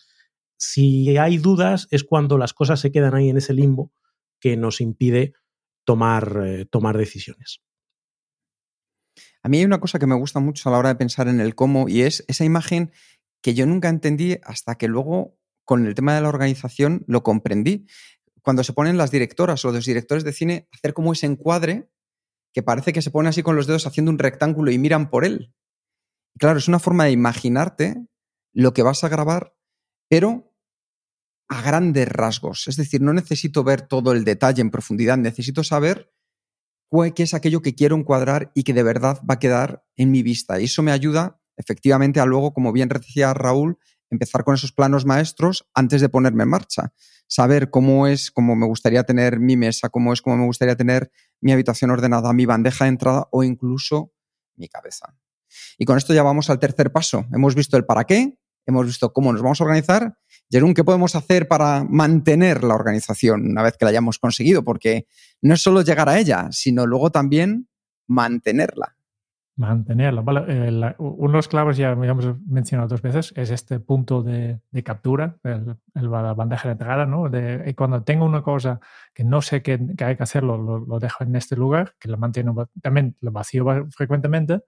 [0.58, 3.92] Si hay dudas es cuando las cosas se quedan ahí en ese limbo
[4.40, 5.34] que nos impide
[5.86, 7.62] tomar, eh, tomar decisiones.
[9.44, 11.40] A mí hay una cosa que me gusta mucho a la hora de pensar en
[11.40, 12.92] el cómo y es esa imagen
[13.44, 17.86] que yo nunca entendí hasta que luego con el tema de la organización lo comprendí
[18.46, 21.90] cuando se ponen las directoras o los directores de cine hacer como ese encuadre
[22.54, 25.26] que parece que se pone así con los dedos haciendo un rectángulo y miran por
[25.26, 25.54] él.
[26.38, 28.06] claro, es una forma de imaginarte
[28.54, 29.56] lo que vas a grabar,
[30.08, 30.54] pero
[31.50, 32.68] a grandes rasgos.
[32.68, 36.14] Es decir, no necesito ver todo el detalle en profundidad, necesito saber
[37.16, 40.24] qué es aquello que quiero encuadrar y que de verdad va a quedar en mi
[40.24, 40.62] vista.
[40.62, 43.80] Y eso me ayuda efectivamente a luego, como bien decía Raúl,
[44.10, 46.94] empezar con esos planos maestros antes de ponerme en marcha.
[47.28, 51.12] Saber cómo es, cómo me gustaría tener mi mesa, cómo es, cómo me gustaría tener
[51.42, 54.12] mi habitación ordenada, mi bandeja de entrada o incluso
[54.56, 55.16] mi cabeza.
[55.78, 57.26] Y con esto ya vamos al tercer paso.
[57.34, 60.18] Hemos visto el para qué, hemos visto cómo nos vamos a organizar.
[60.50, 64.64] Jerón, ¿qué podemos hacer para mantener la organización una vez que la hayamos conseguido?
[64.64, 65.08] Porque
[65.42, 67.68] no es solo llegar a ella, sino luego también
[68.08, 68.98] mantenerla.
[69.58, 70.22] Mantenerlo.
[70.22, 74.60] Vale, eh, uno de los claves, ya hemos mencionado dos veces, es este punto de,
[74.84, 77.30] captura, el, la bandeja de entrada, ¿no?
[77.30, 78.82] De, cuando tengo una cosa
[79.14, 82.68] que no sé que, hay que hacerlo, lo, dejo en este lugar, que lo mantengo
[82.82, 84.60] también lo vacío frecuentemente.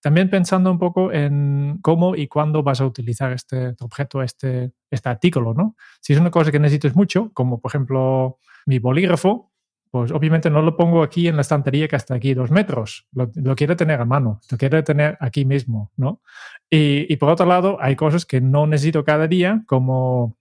[0.00, 5.08] También pensando un poco en cómo y cuándo vas a utilizar este objeto, este, este
[5.08, 5.76] artículo, ¿no?
[6.00, 9.47] Si es una cosa que necesites mucho, como por ejemplo mi bolígrafo,
[9.90, 13.30] pues obviamente no lo pongo aquí en la estantería que está aquí dos metros, lo,
[13.56, 16.22] quiero tener a mano, lo quiero tener aquí mismo, ¿no?
[16.70, 20.36] Y, por otro lado, hay cosas que no necesito cada día, como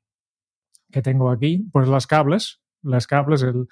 [0.92, 3.68] que tengo aquí, pues los cables, los cables el,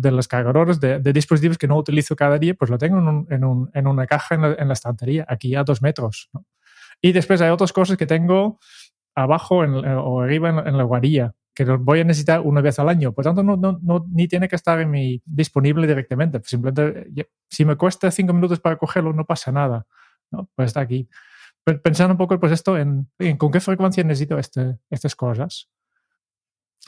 [0.00, 4.06] de los cargadores de, dispositivos que no utilizo cada día, pues lo tengo en, una
[4.06, 6.30] caja en la, estantería, aquí a dos metros.
[7.00, 8.58] Y después hay otras cosas que tengo
[9.14, 13.12] abajo o arriba en, la guarilla que lo voy a necesitar una vez al año.
[13.12, 16.40] Por tanto, no, no, no ni tiene que estar en mi, disponible directamente.
[16.44, 19.86] Simplemente, si me cuesta cinco minutos para cogerlo, no pasa nada.
[20.30, 20.50] ¿no?
[20.54, 21.08] Pues está aquí.
[21.82, 25.70] Pensando un poco pues esto en, en con qué frecuencia necesito este, estas cosas.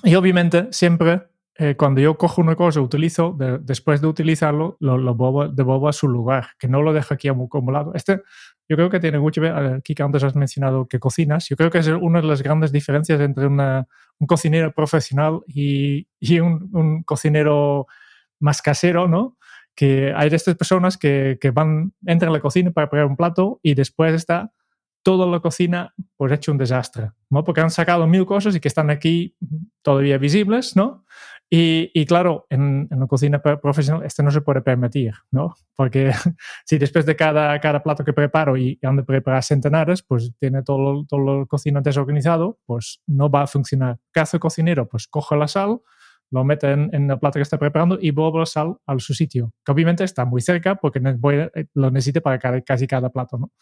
[0.03, 5.15] Y obviamente siempre eh, cuando yo cojo una cosa, utilizo, después de utilizarlo, lo, lo
[5.49, 7.95] devuelvo a su lugar, que no lo dejo aquí acumulado.
[7.95, 8.23] Este,
[8.69, 11.57] yo creo que tiene mucho que ver, aquí que antes has mencionado que cocinas, yo
[11.57, 13.87] creo que es una de las grandes diferencias entre una,
[14.19, 17.87] un cocinero profesional y, y un, un, cocinero
[18.39, 19.39] más casero, ¿no?
[19.75, 23.17] Que hay de estas personas que, que van, entran a la cocina para preparar un
[23.17, 24.53] plato y después está
[25.07, 27.45] toda la cocina pues hecho un desastre, ¿no?
[27.45, 29.37] Porque han sacado mil cosas y que están aquí
[29.81, 31.05] todavía visibles, ¿no?
[31.49, 35.55] Y, y claro, en, en, la cocina profesional esto no se puede permitir, ¿no?
[35.77, 36.11] Porque
[36.65, 40.63] si después de cada, cada plato que preparo y han de preparar centenares, pues tiene
[40.63, 43.99] todo, todo la cocina desorganizado, pues no va a funcionar.
[44.13, 44.89] ¿Qué hace el cocinero?
[44.89, 45.81] Pues coge la sal,
[46.33, 49.15] lo mete en, en, el plato que está preparando y vuelve la sal a su
[49.15, 51.01] sitio, que obviamente está muy cerca porque
[51.75, 53.53] lo necesite para cada, casi cada plato, ¿no?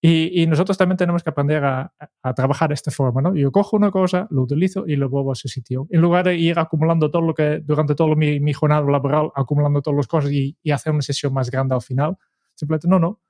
[0.00, 1.92] Y, y, nosotros también tenemos que aprender a,
[2.22, 3.34] a, trabajar de esta forma, ¿no?
[3.34, 5.88] Yo cojo una cosa, lo utilizo y lo vuelvo a su sitio.
[5.90, 9.82] En lugar de ir acumulando todo lo que, durante todo mi, mi jornada laboral, acumulando
[9.82, 12.16] todas las cosas y, y, hacer una sesión más grande al final,
[12.54, 13.20] simplemente no, no.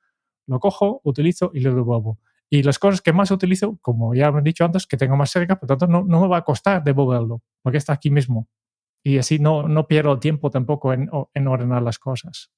[0.47, 2.19] Lo cojo, utilizo y lo devuelvo.
[2.51, 5.59] Y las cosas que más utilizo, como ya he dicho antes, que tengo más cerca,
[5.59, 8.49] por tanto, no, no me va a costar devolverlo, porque está aquí mismo.
[9.03, 12.51] Y así no, no pierdo tiempo tampoco en, en ordenar las cosas.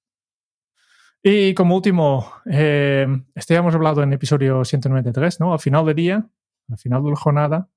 [1.22, 5.52] Y como último, eh, este ya hemos hablado en episodio 193, ¿no?
[5.52, 6.26] Al final del día,
[6.70, 7.68] al final de la jornada,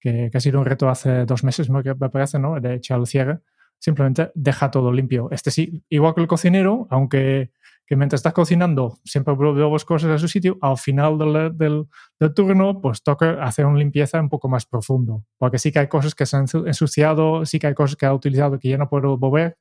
[0.00, 2.60] que, que ha sido un reto hace dos meses, me parece, ¿no?
[2.60, 3.38] De echar el cierre,
[3.78, 5.28] simplemente deja todo limpio.
[5.30, 7.52] Este sí, igual que el cocinero, aunque
[7.88, 11.86] que mientras estás cocinando siempre vuelves cosas a su sitio, al final del, del,
[12.20, 15.88] del, turno, pues toca hacer una limpieza un poco más profundo, porque sí que hay
[15.88, 18.90] cosas que se han ensuciado, sí que hay cosas que ha utilizado que ya no
[18.90, 19.56] puedo volver,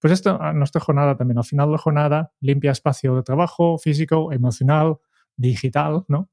[0.00, 3.78] pues esto a nuestra jornada también, al final de la jornada, limpia espacio de trabajo
[3.78, 4.96] físico, emocional,
[5.36, 6.30] digital, ¿no?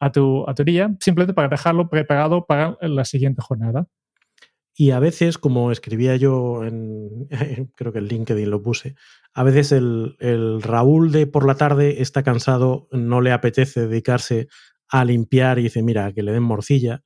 [0.00, 3.88] A tu, a tu día, simplemente para dejarlo preparado para la siguiente jornada.
[4.80, 7.26] Y a veces, como escribía yo en,
[7.74, 8.94] creo que en LinkedIn lo puse,
[9.34, 14.46] a veces el, Raúl de por la tarde está cansado, no le apetece dedicarse
[14.88, 17.02] a limpiar y dice, mira, que le den morcilla.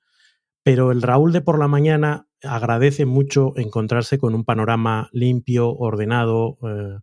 [0.63, 6.59] Pero el Raúl de por la mañana agradece mucho encontrarse con un panorama limpio, ordenado,
[6.63, 6.99] eh,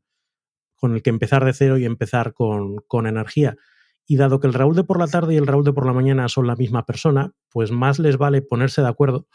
[0.75, 3.55] con el que empezar de cero y empezar con, con, energía.
[4.05, 5.93] Y dado que el Raúl de por la tarde y el Raúl de por la
[5.93, 9.27] mañana son la misma persona, pues más les vale ponerse de acuerdo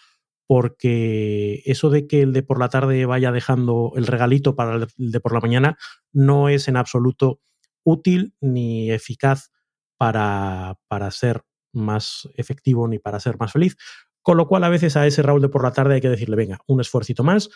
[0.47, 4.89] porque eso de que el de por la tarde vaya dejando el regalito para el
[4.97, 5.79] de por la mañana
[6.13, 7.41] no es en absoluto
[7.83, 9.51] útil ni eficaz
[9.97, 11.43] para, para ser
[11.73, 13.77] más efectivo ni para ser más feliz.
[14.25, 16.35] Con lo cual, a veces a ese Raúl de por la tarde hay que decirle,
[16.35, 17.51] venga, un esfuercito más,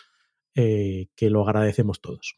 [0.53, 2.37] eh, que lo agradecemos todos.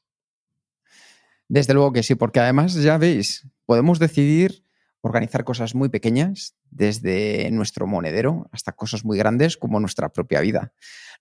[1.50, 4.64] Desde luego que sí, porque además, ya veis, podemos decidir
[5.02, 10.74] organizar cosas muy pequeñas, desde nuestro monedero hasta cosas muy grandes como nuestra propia vida.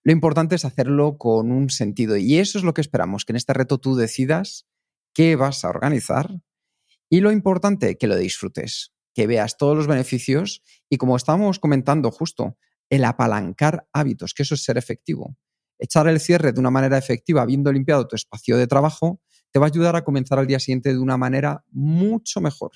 [0.05, 3.39] Lo importante es hacerlo con un sentido y eso es lo que esperamos, que en
[3.39, 4.69] este reto tú decidas
[5.13, 6.41] qué vas a organizar
[7.09, 12.13] y lo importante, que lo disfrutes, que veas todos los beneficios y como estábamos comentando
[12.13, 12.57] justo,
[12.91, 15.37] el apalancar hábitos, que eso es ser efectivo.
[15.79, 19.67] Echar el cierre de una manera efectiva, habiendo limpiado tu espacio de trabajo, te va
[19.67, 22.73] a ayudar a comenzar al día siguiente de una manera mucho mejor.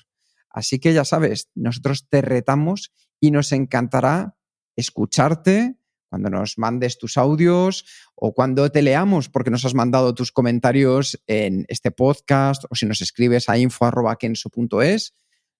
[0.49, 4.37] Así que ya sabes, nosotros te retamos y nos encantará
[4.75, 5.77] escucharte
[6.09, 7.85] cuando nos mandes tus audios
[8.15, 12.85] o cuando te leamos porque nos has mandado tus comentarios en este podcast o si
[12.85, 15.13] nos escribes a info.kenso.es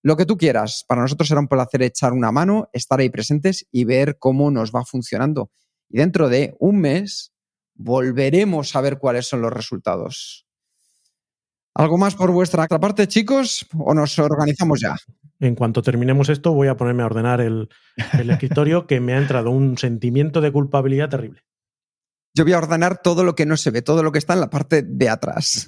[0.06, 0.86] lo que tú quieras.
[0.88, 4.72] Para nosotros será un placer echar una mano, estar ahí presentes y ver cómo nos
[4.72, 5.50] va funcionando.
[5.90, 7.34] Y dentro de un mes
[7.74, 10.46] volveremos a ver cuáles son los resultados.
[11.74, 13.66] ¿Algo más por vuestra parte, chicos?
[13.76, 14.96] ¿O nos organizamos ya?
[15.40, 17.68] En cuanto terminemos esto, voy a ponerme a ordenar el,
[18.14, 21.42] el escritorio que me ha entrado un sentimiento de culpabilidad terrible.
[22.36, 24.42] Yo voy a ordenar todo lo que no se ve, todo lo que está en
[24.42, 25.68] la parte de atrás.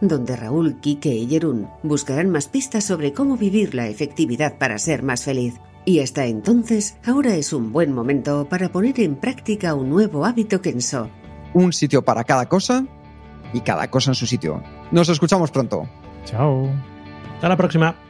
[0.00, 5.02] donde Raúl, Quique y Jerún buscarán más pistas sobre cómo vivir la efectividad para ser
[5.02, 5.60] más feliz.
[5.84, 10.60] Y hasta entonces, ahora es un buen momento para poner en práctica un nuevo hábito
[10.60, 11.08] Kenso.
[11.54, 12.84] un sitio para cada cosa
[13.52, 14.62] y cada cosa en su sitio.
[14.90, 15.88] Nos escuchamos pronto.
[16.24, 16.68] Chao.
[17.34, 18.09] Hasta la próxima.